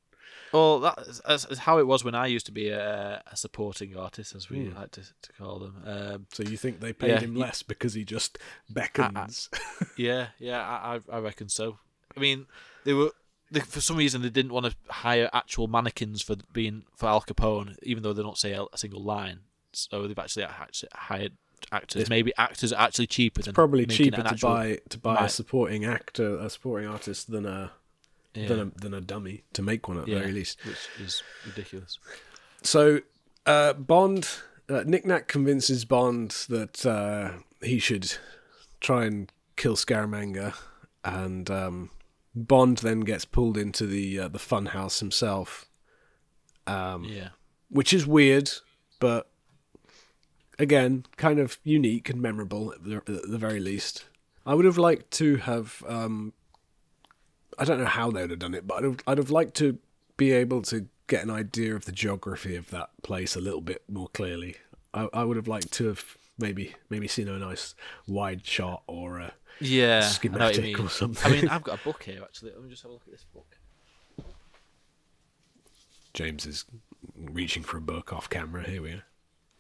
[0.52, 4.36] Well, that's, that's how it was when I used to be a, a supporting artist,
[4.36, 5.82] as we like to, to call them.
[5.86, 8.38] Um, So you think they paid Yeah, him less because he just
[8.72, 9.50] beckons?
[9.98, 11.80] yeah, yeah, I, I I reckon so.
[12.16, 12.46] I mean,
[12.84, 13.12] they were
[13.52, 17.22] they, for some reason they didn't want to hire actual mannequins for being for Al
[17.22, 19.40] Capone, even though they don't say a, a single line.
[19.72, 21.34] So they've actually, actually hired
[21.72, 22.09] actors.
[22.09, 25.26] Maybe actors are actually cheaper than Probably making cheaper an to actual buy to buy
[25.26, 27.72] a supporting actor, a supporting artist than a
[28.36, 28.47] Yeah.
[28.47, 30.59] than a than a dummy to make one at the yeah, very least.
[30.66, 31.99] which is ridiculous.
[32.64, 33.01] So
[33.45, 34.28] uh, Bond,
[34.70, 38.16] uh, Nick Nack convinces Bond that uh, he should
[38.80, 40.55] try and kill Scaramanga,
[41.03, 41.89] and um,
[42.36, 45.70] Bond then gets pulled into the uh, the funhouse himself,
[46.66, 47.30] um, Yeah,
[47.70, 48.49] which is weird,
[48.99, 49.30] but
[50.64, 54.05] again, kind of unique and memorable at the, at the very least.
[54.45, 55.84] I would have liked to have.
[55.88, 56.34] Um,
[57.57, 59.53] I don't know how they would have done it, but I'd have, I'd have liked
[59.55, 59.78] to
[60.18, 63.84] be able to get an idea of the geography of that place a little bit
[63.88, 64.55] more clearly.
[64.93, 67.76] I, I would have liked to have maybe maybe seen a nice
[68.07, 71.32] wide shot or a yeah, I know what you schematic or something.
[71.32, 72.51] I mean, I've got a book here actually.
[72.51, 73.57] Let me just have a look at this book.
[76.14, 76.66] James is
[77.16, 78.64] reaching for a book off camera.
[78.64, 79.03] Here we are.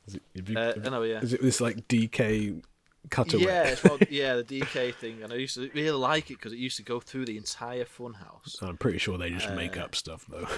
[0.07, 1.19] Is it, have you- Uh, have- know, yeah.
[1.21, 2.61] Is it this like DK
[3.09, 3.43] cutaway?
[3.43, 3.75] Yeah,
[4.09, 6.83] yeah, the DK thing, and I used to really like it because it used to
[6.83, 8.61] go through the entire funhouse.
[8.61, 10.47] I'm pretty sure they just make Uh, up stuff though.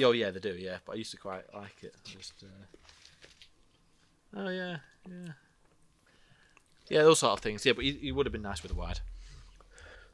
[0.00, 0.54] Oh yeah, they do.
[0.54, 1.94] Yeah, but I used to quite like it.
[2.04, 2.32] Just.
[2.42, 4.38] Uh...
[4.40, 5.32] Oh yeah, yeah.
[6.88, 7.66] Yeah, those sort of things.
[7.66, 9.00] Yeah, but he, he would have been nice with a wide.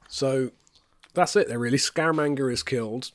[0.08, 0.50] So
[1.14, 1.46] that's it.
[1.46, 1.78] There really.
[1.78, 3.12] Scaramanga is killed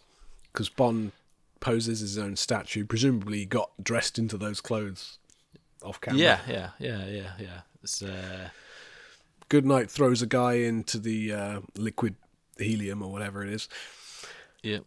[0.51, 1.11] because Bond
[1.59, 2.85] poses his own statue.
[2.85, 5.17] Presumably, got dressed into those clothes
[5.84, 6.19] off camera.
[6.19, 7.61] Yeah, yeah, yeah, yeah, yeah.
[7.84, 8.49] It's uh,
[9.49, 12.15] Goodnight throws a guy into the uh, liquid
[12.57, 13.67] helium or whatever it is.
[14.61, 14.79] yeah,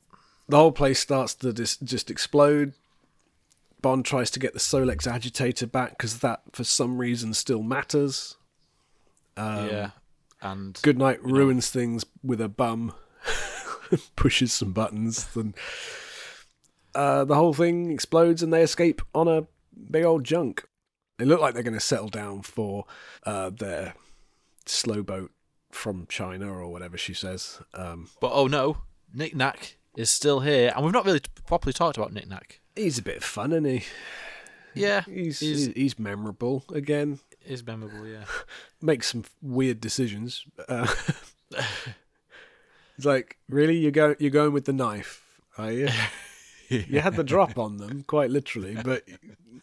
[0.49, 2.73] The whole place starts to dis- just explode.
[3.83, 8.37] Bond tries to get the Solex agitator back because that, for some reason, still matters.
[9.37, 9.91] Um, yeah,
[10.41, 12.95] and Goodnight ruins things with a bum,
[14.17, 15.55] pushes some buttons, and
[16.95, 19.47] uh, the whole thing explodes and they escape on a
[19.91, 20.65] big old junk.
[21.19, 22.85] They look like they're going to settle down for
[23.25, 23.95] uh, their
[24.67, 25.31] slow boat
[25.71, 27.61] from China or whatever she says.
[27.75, 28.79] Um, but oh no,
[29.13, 32.61] Nick Nack is still here, and we've not really properly talked about Nick Nack.
[32.75, 33.85] He's a bit of fun, isn't he?
[34.75, 37.19] Yeah, He's he's, he's, memorable again.
[37.47, 38.07] Is memorable.
[38.07, 38.25] Yeah,
[38.83, 40.45] Makes some weird decisions.
[40.69, 40.87] Uh,
[42.97, 45.89] it's like, really, you go you're going with the knife, are you?
[46.69, 49.03] you had the drop on them, quite literally, but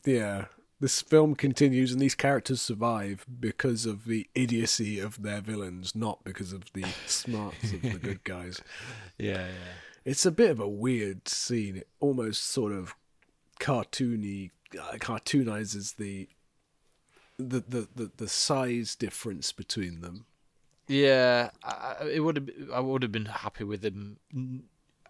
[0.04, 0.46] yeah.
[0.84, 6.26] This film continues and these characters survive because of the idiocy of their villains, not
[6.26, 8.60] because of the smarts of the good guys.
[9.18, 9.74] yeah, yeah.
[10.04, 11.78] It's a bit of a weird scene.
[11.78, 12.96] It almost sort of
[13.62, 16.28] cartoony, uh, cartoonizes the,
[17.38, 20.26] the the the the size difference between them.
[20.90, 22.50] Yeah, I, it would have.
[22.74, 24.18] I would have been happy with him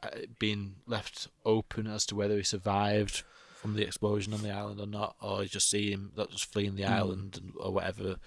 [0.04, 3.24] uh, being left open as to whether he survived
[3.64, 6.76] from the explosion on the island or not, or just see him that just fleeing
[6.76, 8.18] the island and, or whatever.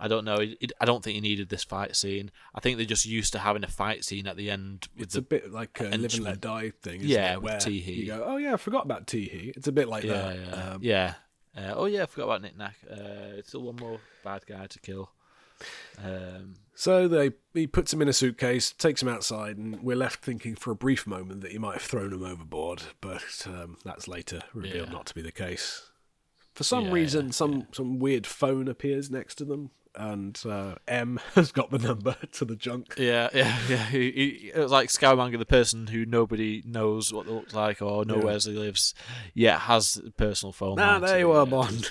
[0.00, 0.34] I don't know.
[0.34, 2.30] It, it- I don't think he needed this fight scene.
[2.54, 5.14] I think they're just used to having a fight scene at the end with It's
[5.14, 7.42] the a bit like a live and let die thing, isn't Yeah, it?
[7.42, 7.92] with Where Tee-Hee.
[7.92, 9.56] you go, oh yeah, I forgot about Teehee.
[9.56, 10.36] It's a bit like yeah, that.
[10.36, 11.14] yeah, Um, yeah.
[11.56, 12.74] Uh, oh yeah, I forgot about Nick Nack.
[12.90, 15.10] Uh, it's still one more bad guy to kill.
[16.02, 20.24] Um, So they he puts him in a suitcase, takes him outside, and we're left
[20.24, 24.08] thinking for a brief moment that he might have thrown him overboard, but um, that's
[24.08, 24.94] later revealed Yeah.
[24.94, 25.90] not to be the case.
[26.54, 31.20] For some Yeah, reason, some some weird phone appears next to them, and uh, M
[31.34, 32.94] has got the number to the junk.
[32.98, 33.84] Yeah, yeah, yeah.
[33.86, 37.82] He, he, it was like Scaramanga, the person who nobody knows what they look like
[37.82, 38.24] or know Yeah.
[38.24, 38.94] where he lives,
[39.34, 40.78] yet has a personal phone.
[40.80, 41.90] Ah, line there you are, uh, Bond.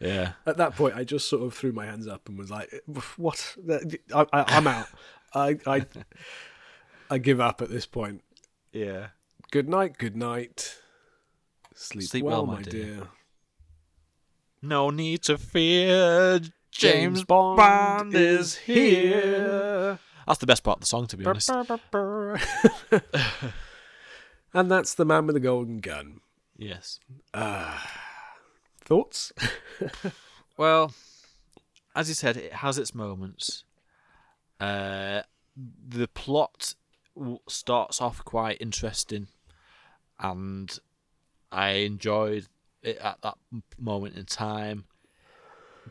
[0.00, 2.72] yeah, At that point, I just sort of threw my hands up and was like,
[3.16, 3.56] "What?
[4.14, 4.86] I, I, I'm out.
[5.34, 5.86] I, I
[7.10, 8.22] I give up at this point.
[8.72, 9.08] yeah.
[9.50, 9.98] Good night.
[9.98, 10.78] Good night.
[11.76, 12.84] Sleep, Sleep well, well, my my dear.
[12.96, 13.08] dear.
[14.62, 16.40] No need to fear.
[16.74, 19.98] James, Bond Bond, is here.
[20.26, 21.48] That's the best part of the song, to be honest.
[24.54, 26.20] and that's the man with the golden gun.
[26.56, 27.00] Yes.
[28.84, 29.32] Thoughts?
[30.56, 30.94] Well,
[31.96, 33.64] as you said, it has its moments.
[34.60, 35.22] Uh,
[35.56, 36.74] the plot
[37.48, 39.26] starts off quite interesting,
[40.20, 40.78] and
[41.50, 42.46] I enjoyed
[42.82, 43.34] it at that
[43.78, 44.84] moment in time.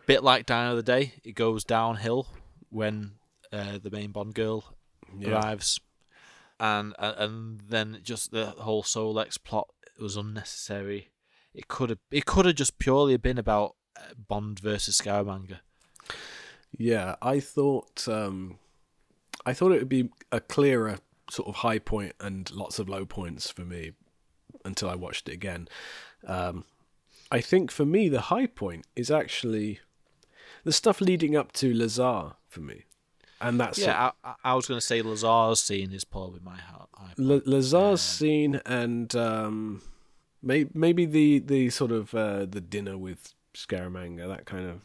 [0.05, 2.27] Bit like Die Another Day, it goes downhill
[2.69, 3.13] when
[3.51, 4.63] uh, the main Bond girl
[5.17, 5.29] Yeah.
[5.31, 5.79] arrives,
[6.59, 11.09] and and- and then just the whole Solex plot was unnecessary.
[11.53, 15.59] It could have it could have just purely been about uh, Bond versus Scaramanga.
[16.77, 18.57] Yeah, I thought um,
[19.45, 20.97] I thought it would be a clearer
[21.29, 23.91] sort of high point and lots of low points for me
[24.65, 25.67] until I watched it again.
[26.27, 26.65] Um,
[27.31, 29.79] I think for me the high point is actually
[30.63, 32.85] the stuff leading up to Lazar for me,
[33.41, 36.89] and that's Yeah, I, I- was going to say Lazar's scene is probably my heart.
[37.17, 37.41] La-.
[37.45, 39.81] Lazar's scene and um,
[40.41, 44.81] may- maybe the the sort of uh, the dinner with Scaramanga, that kind of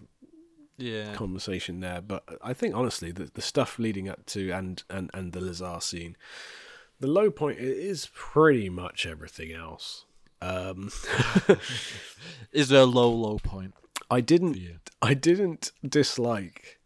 [0.76, 2.01] yeah, conversation there.
[2.01, 5.79] But I think honestly, the the stuff leading up to and and and the Lazar
[5.81, 6.16] scene,
[7.01, 10.05] the low point is pretty much everything else.
[10.41, 10.91] Um,
[12.53, 13.74] is there a low low point?
[14.11, 14.56] I didn't?
[15.02, 16.78] I didn't dislike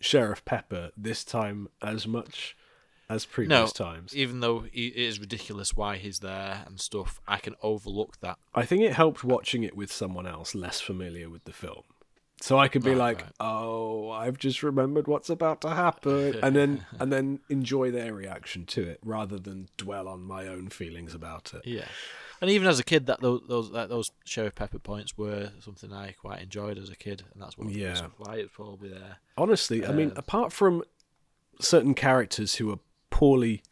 [0.00, 2.56] Sheriff Pepper this time as much
[3.08, 4.14] as No, previous times.
[4.16, 8.38] even though it is ridiculous why he's there and stuff, I can overlook that.
[8.54, 11.82] I think it helped watching it with someone else less familiar with the film.
[12.42, 13.32] So I could be Right, like, right.
[13.40, 18.64] "Oh, I've just remembered what's about to happen," and then and then enjoy their reaction
[18.66, 21.66] to it rather than dwell on my own feelings about it.
[21.66, 21.88] Yeah,
[22.40, 25.92] and even as a kid, that those those, that, those Sheriff Pepper points were something
[25.92, 28.08] I quite enjoyed as a kid, and that's what Yeah.
[28.18, 29.18] why it's probably there.
[29.36, 30.82] Honestly, I mean, Um, apart from
[31.60, 32.78] certain characters who are
[33.10, 33.62] poorly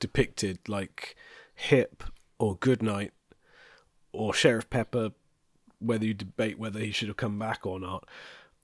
[0.00, 1.14] depicted, like
[1.54, 2.02] Hip
[2.38, 3.12] or Goodnight
[4.12, 5.10] or Sheriff Pepper,
[5.78, 8.08] whether you debate whether he should have come back or not,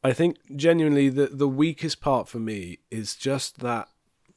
[0.03, 3.89] I think genuinely the the weakest part for me is just that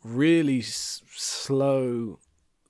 [0.03, 2.19] really s- slow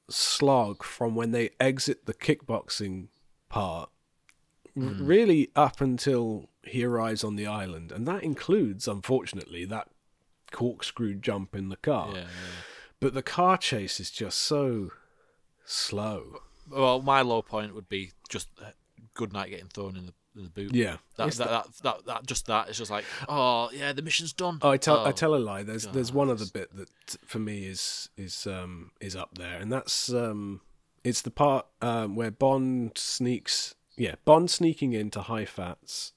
[0.09, 3.07] slog from when they exit the kickboxing
[3.49, 3.89] part
[4.75, 7.91] r- really up until he arrives on the island.
[7.91, 9.89] And that includes unfortunately that
[10.51, 12.09] corkscrew jump in the car.
[12.13, 12.27] Yeah, yeah.
[12.99, 14.91] but the car chase is just so
[15.65, 16.41] slow.
[16.69, 18.71] Well, my low point would be just uh,
[19.13, 20.73] Goodnight getting thrown in the, the boot.
[20.73, 20.97] Yeah.
[21.17, 24.59] that that, that, that that just that it's just like oh yeah the mission's done.
[24.61, 25.11] Oh, I tell I Oh.
[25.11, 25.63] tell a lie.
[25.63, 26.89] There's there's one other bit that
[27.25, 30.61] for me is is um is up there, and that's um
[31.03, 36.13] it's the part um where Bond sneaks yeah Bond sneaking into Hai Fat's,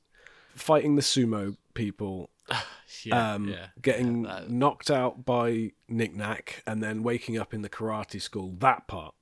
[0.55, 2.31] fighting the sumo people,
[3.05, 7.63] yeah, um yeah, getting yeah, knocked out by Nick Nack, and then waking up in
[7.63, 8.55] the karate school.
[8.59, 9.15] That part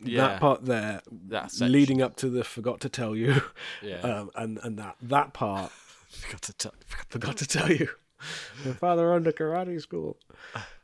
[0.00, 0.28] Yeah.
[0.28, 3.42] that part there, That leading up to the forgot to tell you,
[3.82, 3.96] Yeah.
[4.02, 5.70] um, and and that that part
[6.10, 6.74] Forgot to tell.
[7.08, 7.88] forgot to tell you.
[8.64, 10.16] My father owned a karate school.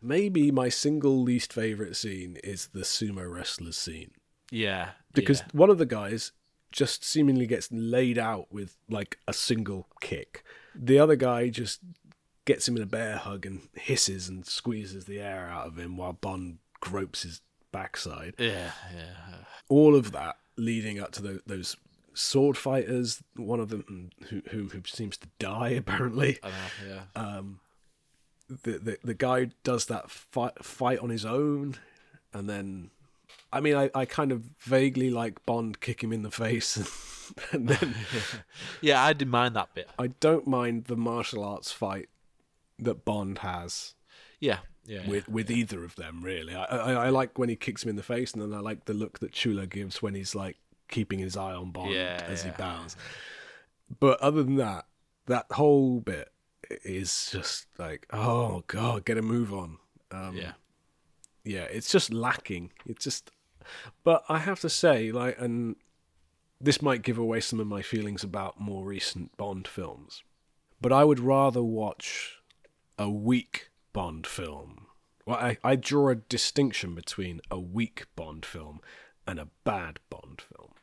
[0.03, 4.12] Maybe my single least favorite scene is the sumo wrestlers scene
[4.51, 4.90] Yeah.
[5.14, 5.47] because yeah.
[5.53, 6.32] one of the guys
[6.70, 10.45] just seemingly gets laid out with like a single kick.
[10.76, 11.80] The other guy just
[12.45, 15.97] gets him in a bear hug and hisses and squeezes the air out of him
[15.97, 17.40] while Bond gropes his
[17.75, 18.35] backside.
[18.39, 19.35] Yeah, yeah.
[19.68, 21.77] All of that leading up to tho- those
[22.14, 23.22] sword fighters.
[23.37, 26.39] One of them who who, who seems to die apparently.
[26.87, 27.03] Yeah.
[27.14, 27.61] Um,
[28.49, 31.77] the, the the guy does that fight fight on his own,
[32.33, 32.91] and then,
[33.53, 36.77] I mean, I, I kind of vaguely like Bond kick him in the face,
[37.53, 37.95] and, then
[38.81, 39.89] yeah, I didn't mind that bit.
[39.99, 42.09] I don't mind the martial arts fight
[42.79, 43.95] that Bond has
[44.41, 45.09] Yeah, yeah.
[45.09, 46.22] with with either of them.
[46.22, 48.61] Really, I, I I like when he kicks him in the face, and then I
[48.61, 50.57] like the look that Chula gives when he's like
[50.89, 52.51] keeping his eye on Bond Yeah, as yeah.
[52.51, 52.97] he bows.
[54.01, 54.87] But other than that,
[55.26, 56.30] that whole bit
[56.85, 59.78] is just like, oh god, get a move on.
[60.11, 60.53] Um, yeah.
[61.45, 62.70] yeah, it's just lacking.
[62.87, 63.30] It's just,
[64.05, 65.76] but I have to say, like, and
[66.61, 70.22] this might give away some of my feelings about more recent Bond films,
[70.80, 72.39] but I would rather watch
[72.99, 74.88] a weak Bond film.
[75.24, 78.80] Well, I, I draw a distinction between a weak Bond film
[79.26, 80.74] and a bad Bond film.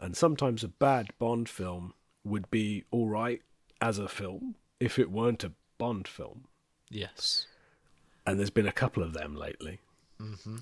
[0.00, 1.94] And sometimes a bad Bond film
[2.24, 3.42] would be all right
[3.80, 6.46] as a film if it weren't a Bond film.
[6.88, 7.46] Yes.
[8.26, 9.78] And there's been a couple of them lately.
[10.20, 10.56] Mm-hmm.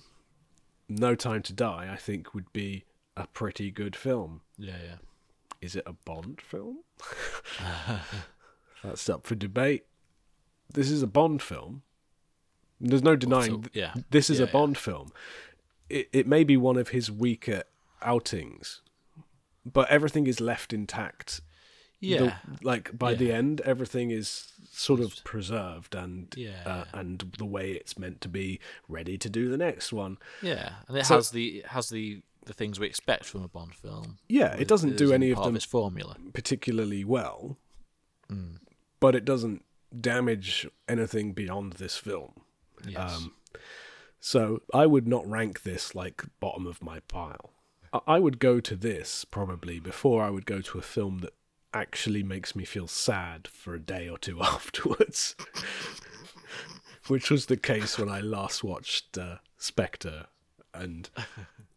[0.91, 2.85] No Time to Die, I think, would be
[3.17, 4.43] a pretty good film.
[4.59, 4.97] Yeah, yeah.
[5.61, 6.79] Is it a Bond film?
[8.85, 9.85] That's up for debate.
[10.73, 11.83] This is a Bond film.
[12.81, 13.95] There's no denying so- yeah.
[14.11, 14.53] this is Yeah, a yeah.
[14.53, 15.11] Bond film.
[15.89, 17.65] It it may be one of his weaker
[18.03, 18.83] outings,
[19.65, 21.41] but everything is left intact.
[22.01, 22.39] The- Yeah.
[22.63, 26.63] like by the end, everything is sort of preserved and Yeah.
[26.65, 30.19] uh, and the way it's meant to be, ready to do the next one.
[30.41, 33.49] Yeah, and it So- has the it has the the things we expect from a
[33.49, 34.19] Bond film.
[34.29, 36.17] Yeah, it doesn't do isn't any of them formula.
[36.33, 37.59] particularly well,
[38.31, 38.61] Mm.
[39.01, 39.65] but it doesn't
[39.99, 42.41] damage anything beyond this film.
[42.87, 43.17] Yes.
[43.17, 43.33] Um,
[44.21, 47.51] so I would not rank this like bottom of my pile.
[47.93, 51.35] I- I would go to this probably before I would go to a film that
[51.75, 55.37] actually makes me feel sad for a day or two afterwards.
[57.07, 60.27] Which was the case when I last watched uh, Spectre,
[60.75, 61.09] and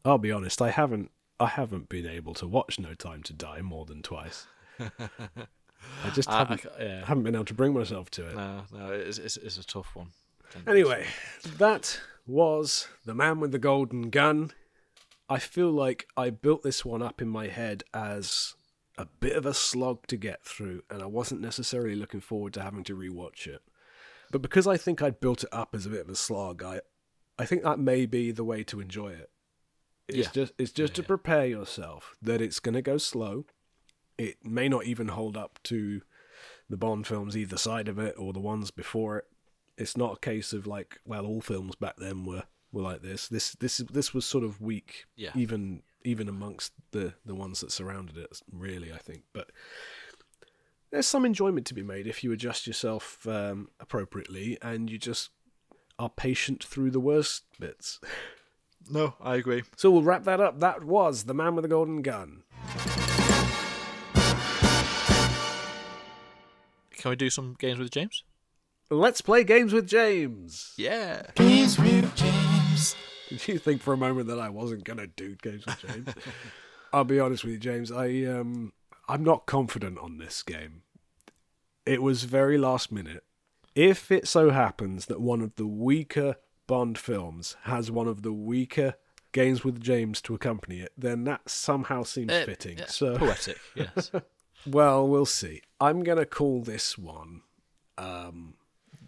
[0.03, 1.09] I'll be honest, I haven't,
[1.39, 4.47] I haven't been able to watch No Time to Die more than twice.
[6.03, 7.05] I just I- I haven't, ca- yeah.
[7.05, 8.35] haven't been able to bring myself to it.
[8.35, 10.07] No, no, it's, it's, it's a tough one.
[10.67, 11.05] Anyway,
[11.57, 14.51] that was The Man with the Golden Gun.
[15.29, 18.53] I feel like I built this one up in my head as
[18.97, 22.61] a bit of a slog to get through, and I wasn't necessarily looking forward to
[22.61, 23.61] having to rewatch it.
[24.29, 26.81] But because I think I'd built it up as a bit of a slog, I,
[27.39, 29.29] I think that may be the way to enjoy it.
[30.09, 30.31] It's Yeah.
[30.33, 33.45] just it's just to prepare yourself that it's going to go slow.
[34.21, 36.01] It may not even hold up to
[36.69, 39.25] the Bond films either side of it or the ones before it.
[39.77, 43.27] It's not a case of like, well, all films back then were, were like this.
[43.27, 45.31] This this this was sort of weak, Yeah.
[45.35, 48.41] even even amongst the the ones that surrounded it.
[48.51, 49.49] Really, I think, but
[50.91, 55.29] there's some enjoyment to be made if you adjust yourself um, appropriately and you just
[55.97, 57.99] are patient through the worst bits.
[58.89, 59.63] No, I agree.
[59.77, 60.59] So we'll wrap that up.
[60.59, 62.43] That was The Man with the Golden Gun.
[67.01, 68.23] Can we do some games with James?
[68.91, 70.73] Let's play games with James.
[70.77, 71.23] Yeah.
[71.33, 72.95] Games with James.
[73.29, 76.09] Did you think for a moment that I wasn't gonna do games with James?
[76.93, 77.91] I'll be honest with you, James.
[77.91, 78.73] I um,
[79.09, 80.83] I'm not confident on this game.
[81.87, 83.23] It was very last minute.
[83.73, 86.35] If it so happens that one of the weaker
[86.67, 88.93] Bond films has one of the weaker
[89.31, 92.77] games with James to accompany it, then that somehow seems Uh, fitting.
[92.77, 94.11] yeah, so poetic, yes.
[94.65, 95.61] well, we'll see.
[95.79, 97.41] I'm gonna call this one
[97.97, 98.55] um,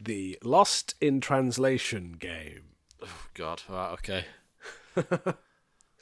[0.01, 2.63] the Lost in Translation game.
[3.01, 3.61] Oh, God.
[3.69, 4.25] Right, okay.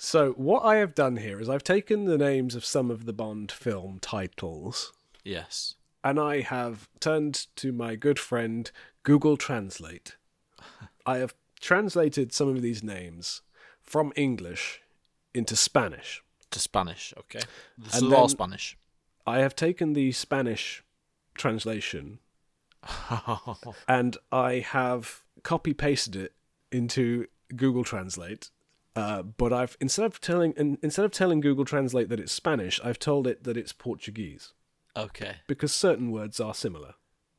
[0.04, 3.14] So what I have done here is I've taken the names of some of the
[3.14, 5.76] Bond film titles Yes.
[6.04, 8.72] and I have turned to my good friend
[9.04, 10.16] Google Translate.
[11.06, 13.44] I have translated some of these names
[13.80, 14.82] from English
[15.36, 16.24] into Spanish.
[16.50, 17.42] To Spanish, okay.
[17.78, 18.76] This And is all Spanish.
[19.26, 20.84] I have taken the Spanish
[21.36, 22.20] translation
[23.88, 26.34] and I have copy pasted it
[26.72, 28.50] into Google Translate
[28.96, 33.00] Uh, but I've instead of telling instead of telling Google Translate that it's Spanish, I've
[33.00, 34.54] told it that it's Portuguese
[34.98, 35.36] Okay.
[35.48, 36.96] because certain words are similar,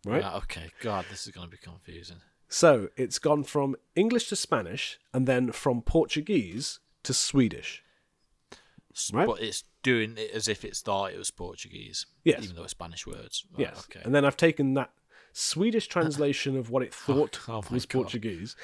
[0.06, 0.22] right?
[0.22, 0.70] Right, okay.
[0.80, 2.18] God, this is going to be confusing.
[2.48, 7.82] So it's gone from English to Spanish, and then from Portuguese to Swedish.
[9.12, 9.26] Right.
[9.26, 12.06] But it's doing it as if it's thought it was Portuguese.
[12.24, 12.42] Yes.
[12.44, 13.44] Even though it's Spanish words.
[13.52, 13.86] Right, Yes.
[13.90, 14.00] Okay.
[14.04, 14.90] And then I've taken that
[15.32, 18.02] Swedish translation of what it thought oh my was God.
[18.02, 18.56] Portuguese,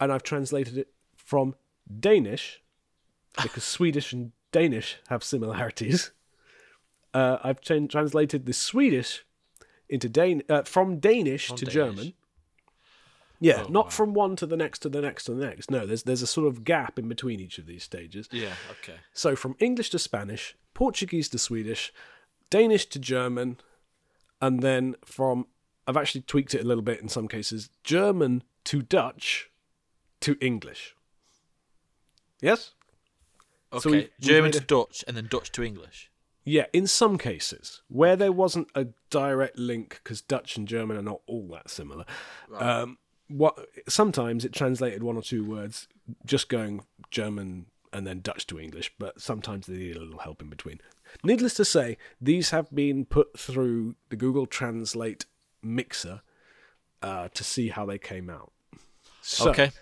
[0.00, 1.54] and I've translated it from
[2.00, 2.60] Danish,
[3.42, 6.10] because Swedish and Danish have similarities.
[7.14, 9.24] Uh, I've chan- translated the Swedish
[9.88, 11.74] into Dan- uh, from Danish From to Danish.
[11.74, 12.12] German.
[13.42, 13.90] Yeah, Oh, not wow.
[13.90, 15.70] from one to the next to the next to the next.
[15.70, 18.28] No, there's there's a sort of gap in between each of these stages.
[18.30, 18.96] Yeah, okay.
[19.12, 21.92] So from English to Spanish, Portuguese to Swedish,
[22.50, 23.58] Danish to German,
[24.40, 25.46] and then from
[25.88, 29.50] I've actually tweaked it a little bit in some cases, German to Dutch
[30.20, 30.94] to English.
[32.40, 32.74] Yes?
[33.72, 33.82] Okay.
[33.82, 36.10] So we've- we've German to a- Dutch and then Dutch to English.
[36.44, 41.02] Yeah, in some cases where there wasn't a direct link because Dutch and German are
[41.02, 42.04] not all that similar.
[42.52, 42.98] Um,
[43.32, 45.88] what sometimes it translated one or two words,
[46.24, 50.40] just going German and then Dutch to English, but sometimes they need a little help
[50.40, 50.80] in between.
[51.22, 55.26] Needless to say, these have been put through the Google Translate
[55.62, 56.22] mixer
[57.02, 58.50] uh, to see how they came out.
[59.20, 59.72] So, Okay.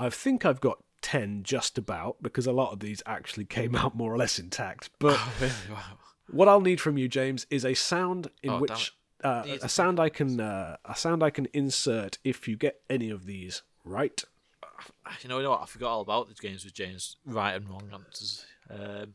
[0.00, 3.94] I think I've got 10 just about because a lot of these actually came out
[3.96, 4.90] more or less intact.
[4.98, 5.52] But Really?
[5.70, 5.82] Wow.
[6.30, 8.94] what I'll need from you, James, is a sound in Oh, which
[9.24, 13.10] uh, a sound I can uh, a sound I can insert if you get any
[13.10, 14.22] of these right.
[15.22, 15.62] You know, you know what?
[15.62, 17.16] I forgot all about the games with James.
[17.26, 18.46] Right and wrong answers.
[18.70, 19.14] Um,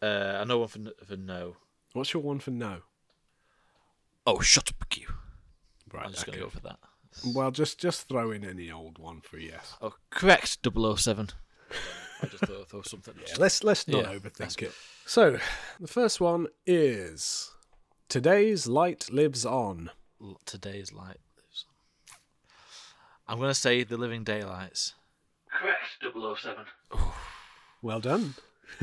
[0.00, 1.56] uh, I know one for, for no.
[1.92, 2.78] What's your one for no?
[4.26, 5.06] Oh, shut up, you.
[5.92, 6.06] Right.
[6.06, 6.78] I'm just gonna go for that.
[7.34, 9.76] Well, just just throw in any old one for yes.
[9.82, 11.30] Oh, correct, 007.
[12.22, 13.14] I just throw, throw something.
[13.26, 14.72] Yeah, let's let's not Yeah, overthink it.
[15.06, 15.38] So
[15.78, 17.50] the first one is
[18.12, 19.88] today's light lives on.
[20.44, 22.16] Today's light lives on.
[23.26, 24.92] I'm going to say The Living Daylights.
[25.50, 26.66] Correct, 007.
[27.80, 28.34] Well done.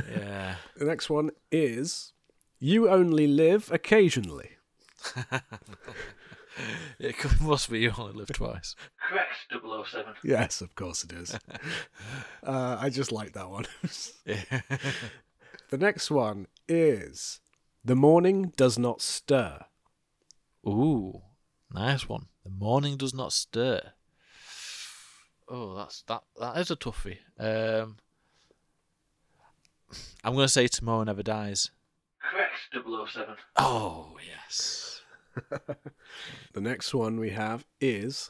[0.09, 0.55] Yeah.
[0.77, 2.13] The next one is
[2.59, 4.57] you only live occasionally.
[6.99, 8.75] it must be You Only Live Twice.
[9.07, 9.53] Correct,
[9.91, 10.13] 007.
[10.23, 11.37] Yes, of course it is.
[12.43, 13.67] uh, I just like that one.
[14.25, 14.61] Yeah.
[15.69, 17.41] the next one is
[17.89, 19.65] the morning does not stir.
[20.63, 21.23] Ooh,
[21.73, 22.27] nice one.
[22.43, 23.81] The morning does not stir.
[25.47, 26.21] Oh, that's that.
[26.39, 27.17] That is a toughie.
[27.39, 27.97] Um,
[30.23, 31.71] I'm going to say tomorrow never dies.
[32.21, 33.35] Correct, 007.
[33.55, 35.01] Oh yes.
[36.53, 38.29] The next one we have is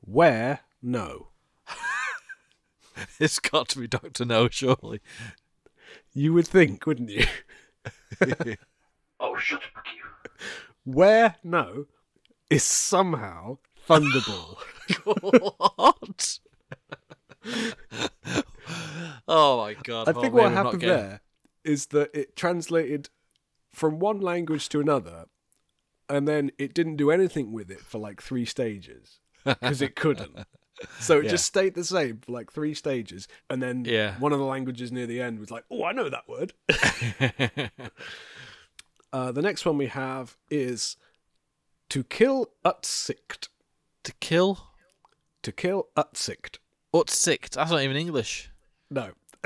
[0.00, 1.28] where no.
[3.20, 5.02] It's got to be Doctor No, surely.
[6.12, 7.26] You would think, wouldn't you?
[9.18, 10.02] Oh, shut up, you.
[10.84, 11.86] Where no
[12.50, 13.58] is somehow
[13.88, 14.58] Thunderball.
[15.04, 16.38] what?
[19.28, 20.08] oh my god!
[20.08, 21.20] I think what happened getting- there
[21.64, 23.08] is that it translated
[23.72, 25.26] from one language to another,
[26.08, 30.36] and then it didn't do anything with it for like three stages because it couldn't.
[31.00, 31.30] So it Yeah.
[31.30, 34.18] just stayed the same for like three stages, and then Yeah.
[34.18, 36.52] one of the languages near the end was like, "Oh, I know that word."
[39.12, 40.96] uh, the next one we have is
[41.88, 43.48] to kill utsicht.
[44.04, 44.68] To kill
[45.42, 46.58] To kill utsicht.
[46.94, 47.50] Utsicht.
[47.50, 48.50] That's not even English.
[48.90, 49.12] No.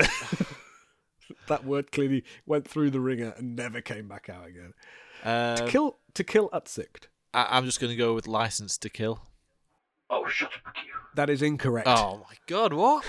[1.47, 4.73] that word clearly went through the ringer and never came back out again.
[5.23, 7.05] Um, to kill to kill Utsicht.
[7.33, 9.21] I, I'm just going to go with license to kill.
[10.09, 10.90] Oh, shut up, you.
[11.15, 11.87] That is incorrect.
[11.87, 12.73] Oh my god!
[12.73, 13.03] What?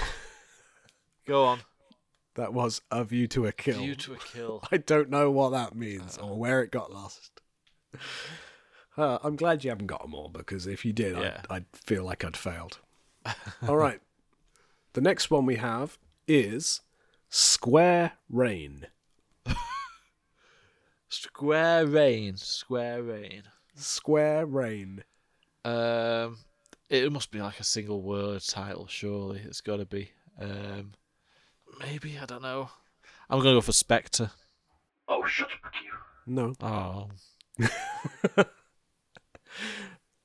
[1.26, 1.60] go on.
[2.34, 3.78] That was a view to a kill.
[3.78, 4.62] View to a kill.
[4.72, 7.40] I don't know what that means or where it got lost.
[8.94, 11.40] Uh, I'm glad you haven't got them all because if you did, Yeah.
[11.48, 12.78] I'd, I'd feel like I'd failed.
[13.66, 14.02] all right.
[14.92, 15.96] The next one we have
[16.28, 16.82] is
[17.30, 18.88] Square Rain.
[21.08, 22.36] Square rain.
[22.36, 23.42] Square rain.
[23.74, 25.04] Square Rain.
[25.64, 26.38] Um,
[26.92, 28.86] it must be like a single word title.
[28.86, 30.10] Surely it's got to be.
[30.40, 30.92] Um,
[31.80, 32.70] maybe I don't know.
[33.30, 34.30] I'm gonna go for Spectre.
[35.08, 35.92] Oh, shut up, you.
[36.34, 37.08] No, Oh,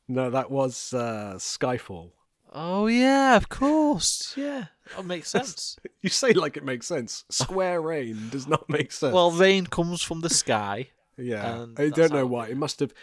[0.07, 2.11] no, that was uh, Skyfall.
[2.53, 4.33] oh yeah, of course.
[4.37, 4.65] Yeah,
[4.95, 5.77] that makes sense.
[6.01, 7.25] You say like it makes sense.
[7.31, 9.13] Square Rain does not make sense.
[9.13, 10.89] well, rain comes from the sky.
[11.17, 12.47] Yeah, I don't know why.
[12.49, 12.97] It must have s-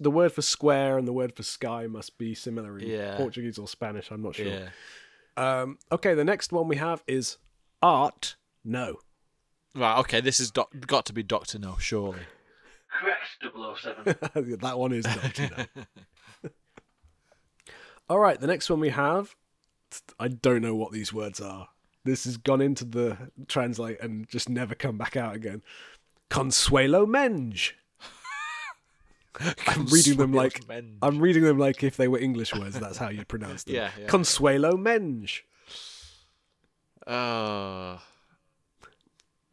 [0.00, 3.16] the word for square and the word for sky must be similar in Yeah.
[3.16, 4.10] Portuguese or Spanish.
[4.10, 4.46] I'm not sure.
[4.46, 4.68] Yeah.
[5.36, 7.36] Um, okay, the next one we have is
[7.82, 8.36] art.
[8.64, 8.96] No.
[9.74, 12.20] Right, okay, this has doc- got to be Doctor No, surely.
[13.00, 13.44] Correct,
[14.34, 14.58] 007.
[14.60, 16.50] that one is Doctor No.
[18.08, 19.34] All right, the next one we have.
[20.18, 21.68] I don't know what these words are.
[22.04, 23.16] This has gone into the
[23.48, 25.62] translate and just never come back out again.
[26.30, 27.72] Consuelo Menge.
[29.66, 30.96] I'm reading them like Menge.
[31.02, 32.78] I'm reading them like if they were English words.
[32.78, 33.74] That's how you'd pronounce them.
[33.76, 34.06] Yeah, yeah.
[34.06, 35.40] Consuelo Menge.
[37.06, 37.98] Uh,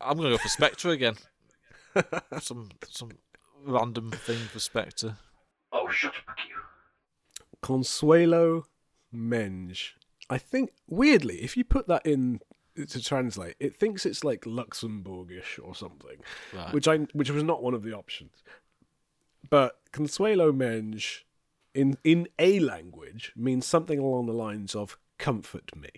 [0.02, 1.16] I'm gonna go for Spectre again.
[2.42, 3.12] some some
[3.64, 5.18] random thing for Spectre.
[5.72, 6.56] oh, shut up, you.
[7.62, 8.66] Consuelo
[9.14, 9.92] Menge.
[10.30, 12.40] I think weirdly, if you put that in
[12.76, 16.18] to translate, it thinks it's like Luxembourgish or something,
[16.54, 16.74] Right.
[16.74, 18.44] which I which was not one of the options.
[19.50, 21.22] But Consuelo Menge
[21.74, 25.90] in in a language means something along the lines of "comfort me."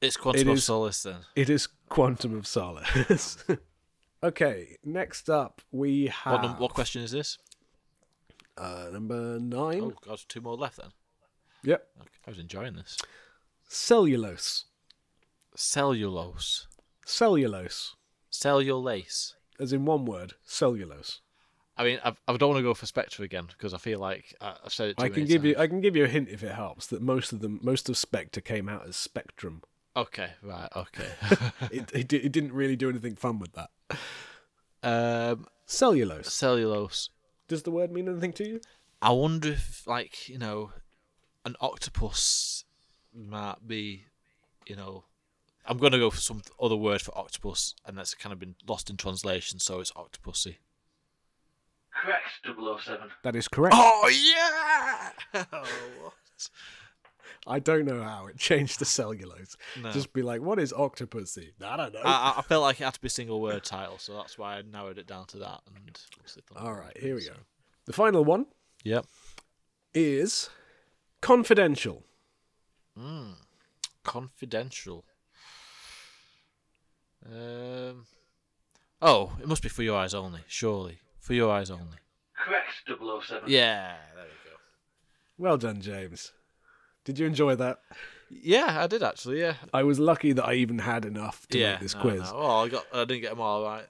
[0.00, 1.20] It's Quantum It of is- Solace then.
[1.34, 3.38] It is Quantum of Solace.
[4.22, 7.38] okay, next up we What, have num- what question is this?
[8.56, 9.80] uh, number nine.
[9.82, 10.90] Oh god, two more left then.
[11.64, 12.96] Yep, Okay, I was enjoying this.
[13.68, 14.66] cellulose.
[15.56, 16.68] Cellulose.
[17.04, 17.96] Cellulose,
[18.30, 19.34] Cellulase.
[19.58, 21.20] as in one word, cellulose.
[21.78, 24.34] I mean, I, I don't want to go for Spectre again because I feel like
[24.40, 25.54] I, I've said it too I can give you.
[25.56, 27.96] I can give you a hint if it helps that most of them most of
[27.96, 29.62] Spectre came out as Spectrum.
[29.96, 31.08] Okay, right, okay.
[31.70, 33.70] It it, it didn't really do anything fun with that.
[34.82, 36.32] um, Cellulose.
[36.32, 37.10] cellulose.
[37.46, 38.60] Does the word mean anything to you?
[39.00, 40.72] I wonder if, like, you know,
[41.44, 42.64] an octopus
[43.14, 44.04] might be,
[44.66, 45.04] you know,
[45.64, 48.56] I'm going to go for some other word for octopus, and that's kind of been
[48.66, 50.56] lost in translation, so it's Octopussy.
[52.02, 53.08] Correct, 007.
[53.24, 53.74] That is correct.
[53.76, 54.08] Oh
[55.32, 55.42] yeah!
[56.02, 56.12] what?
[57.46, 59.56] I don't know how it changed the cellulose.
[59.80, 59.90] No.
[59.90, 61.52] Just be like, what is Octopussy?
[61.64, 62.00] I don't know.
[62.04, 64.36] I, I- I felt like it had to be a single word title, so that's
[64.38, 65.60] why I narrowed it down to that.
[65.74, 65.98] And
[66.56, 67.32] All right, here we go.
[67.86, 68.46] The final one
[68.84, 69.06] Yep.
[69.94, 70.50] is
[71.22, 72.04] confidential.
[74.04, 75.04] Confidential.
[77.26, 78.06] Um.
[79.00, 80.40] Oh, it must be for your eyes only.
[80.48, 80.98] Surely,
[81.28, 81.98] for your eyes only.
[82.34, 83.48] Correct, 007.
[83.48, 84.56] Yeah, there we go.
[85.36, 86.32] Well done, James.
[87.04, 87.80] Did you enjoy that?
[88.30, 89.40] Yeah, I did actually.
[89.40, 91.72] Yeah, I was lucky that I even had enough to yeah.
[91.72, 92.20] make this no, quiz.
[92.20, 92.32] no.
[92.34, 92.86] Oh, I got.
[92.92, 93.86] I didn't get them all right.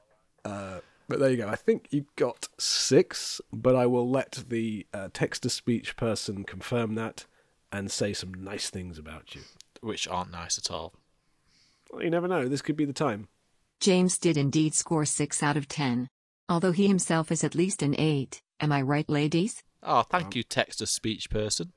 [1.09, 1.48] But there you go.
[1.48, 6.44] I think you got six, but I will let the uh, text to speech person
[6.44, 7.24] confirm that
[7.73, 9.40] and say some nice things about you.
[9.81, 10.93] which aren't nice at all.
[11.90, 12.47] Well, you never know.
[12.47, 13.28] This could be the time.
[13.81, 16.09] James did indeed score 6 out of 10.
[16.49, 18.41] Although he himself is at least an 8.
[18.61, 19.62] Am I right, ladies?
[19.83, 21.73] Oh, thank you, text to speech person.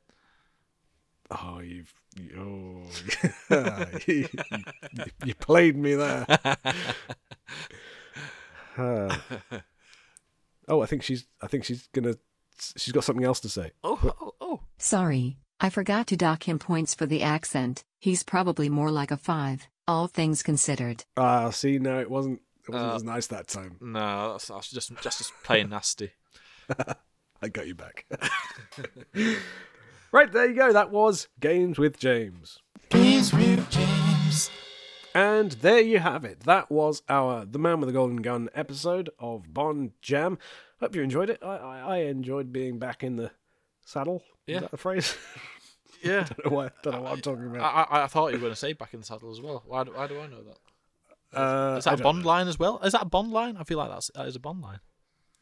[1.29, 1.93] Oh, you've.
[2.19, 2.85] you-
[3.49, 4.27] Oh, you,
[4.93, 6.25] you, you played me there.
[8.77, 9.17] Uh,
[10.69, 11.25] oh, I think she's.
[11.41, 12.15] I think she's gonna.
[12.77, 13.71] She's got something else to say.
[13.83, 14.59] Oh, oh, oh.
[14.77, 17.83] Sorry, I forgot to dock him points for the accent.
[17.99, 21.03] He's probably more like a 5, all things considered.
[21.17, 22.41] Ah, see, no, it wasn't.
[22.67, 23.77] It wasn't Uh, as nice that time.
[23.81, 26.11] No, that's, that's just just as plain nasty.
[27.41, 28.05] I got you back.
[30.11, 30.71] right, there you go.
[30.73, 32.59] That was Games with James.
[32.89, 34.49] Games with James.
[35.13, 36.41] And there you have it.
[36.41, 40.37] That was our The Man with the Golden Gun episode of Bond Jam.
[40.79, 41.39] Hope you enjoyed it.
[41.43, 43.31] I, I, I enjoyed being back in the
[43.85, 44.23] saddle.
[44.47, 44.57] Yeah.
[44.57, 45.15] Is that the phrase?
[46.03, 47.91] Yeah, don't, know why, don't know what I'm talking I, about.
[47.91, 49.63] I, I thought you were going to say back in the saddle as well.
[49.65, 50.57] Why do, why do I know that?
[51.33, 52.27] Uh, Is that a Bond know.
[52.27, 52.79] line as well?
[52.83, 53.57] Is that a Bond line?
[53.57, 54.79] I feel like that's that is a Bond line.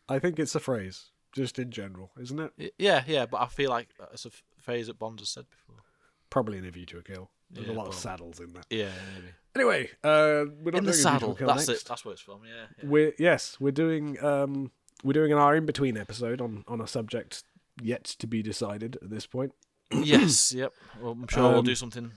[0.08, 2.74] I think it's a phrase, just in general, isn't it?
[2.78, 5.84] Yeah, yeah, but I feel like it's a phrase that Bond has said before.
[6.30, 7.30] Probably in A View to a Kill.
[7.52, 8.66] There's a Yeah, lot of saddles in that.
[8.70, 9.28] Yeah, maybe.
[9.56, 11.34] Anyway, uh, we're not In the doing A View to a saddle.
[11.36, 11.82] That's next.
[11.82, 11.88] it.
[11.88, 12.42] That's where it's from.
[12.46, 12.66] Yeah.
[12.78, 12.90] yeah.
[12.90, 14.72] We're yes, we're doing um
[15.04, 17.44] we're doing an our in between episode on on a subject
[17.82, 19.54] yet to be decided at this point.
[19.92, 20.54] yes.
[20.56, 20.74] Yep.
[21.02, 22.12] Well, I'm sure we'll Um, do something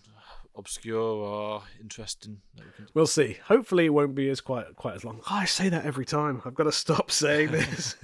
[0.57, 2.41] obscure or interesting.
[2.57, 2.87] That we can...
[2.95, 3.39] We'll see.
[3.45, 5.21] Hopefully, it won't be as quite quite as long.
[5.31, 6.43] Oh, I say that every time.
[6.45, 7.97] I've got to stop saying this.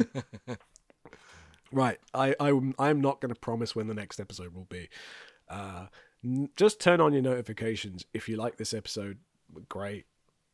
[1.73, 1.99] right.
[2.15, 2.49] I I
[2.79, 4.89] I'm not going to promise when the next episode will be.
[5.49, 5.87] Uh,
[6.25, 9.19] n- just turn on your notifications if you like this episode.
[9.69, 10.07] Great.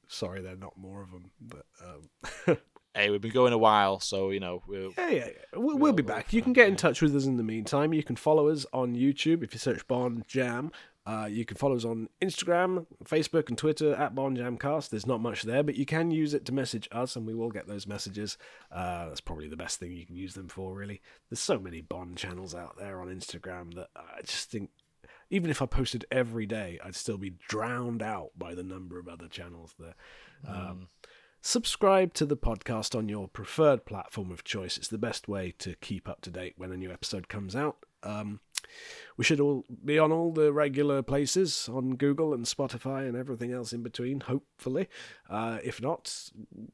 [0.06, 2.58] Sorry, there are not more of them, but um,
[2.96, 5.58] Hey, we've been going a while, so you know we're Yeah, yeah, yeah.
[5.58, 6.32] We'll, we'll be back.
[6.32, 7.92] You can get in touch with us in the meantime.
[7.92, 10.70] You can follow us on YouTube if you search Bond Jam.
[11.06, 14.89] Uh, you can follow us on Instagram, Facebook, and Twitter at Bond Jamcast.
[14.89, 17.51] There's not much there, but you can use it to message us, and we will
[17.51, 18.39] get those messages.
[18.72, 21.02] Uh, that's probably the best thing you can use them for, really.
[21.28, 24.70] There's so many Bond channels out there on Instagram that I just think
[25.31, 29.09] even if I posted every day, I'd still be drowned out by the number of
[29.09, 29.94] other channels there.
[30.47, 30.89] Um,
[31.40, 34.76] subscribe to the podcast on your preferred platform of choice.
[34.76, 37.78] It's the best way to keep up to date when a new episode comes out.
[38.02, 38.40] Um,
[39.16, 43.52] we should all be on all the regular places on Google and Spotify and everything
[43.52, 44.88] else in between, hopefully.
[45.30, 46.30] Uh, if not,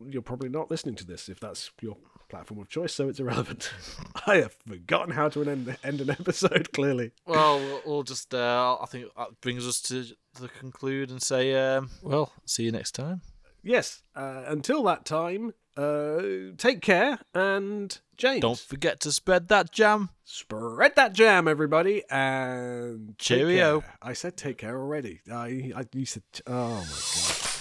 [0.07, 1.97] you're probably not listening to this if that's your
[2.29, 3.71] platform of choice, so it's irrelevant.
[4.27, 7.13] I have forgotten how to end, end an episode, clearly.
[7.27, 8.35] Well, we'll- just.
[8.35, 10.05] Uh, I think that brings us to
[10.41, 13.21] the conclude and say, um, well, see you next time.
[13.63, 16.23] Yes, uh, until that time, uh,
[16.57, 18.41] take care and James.
[18.41, 20.11] Don't forget to spread that jam.
[20.25, 23.83] Spread that jam, everybody, and Cheerio.
[24.03, 25.21] I said take care already.
[25.33, 27.60] I, I you said, oh my god.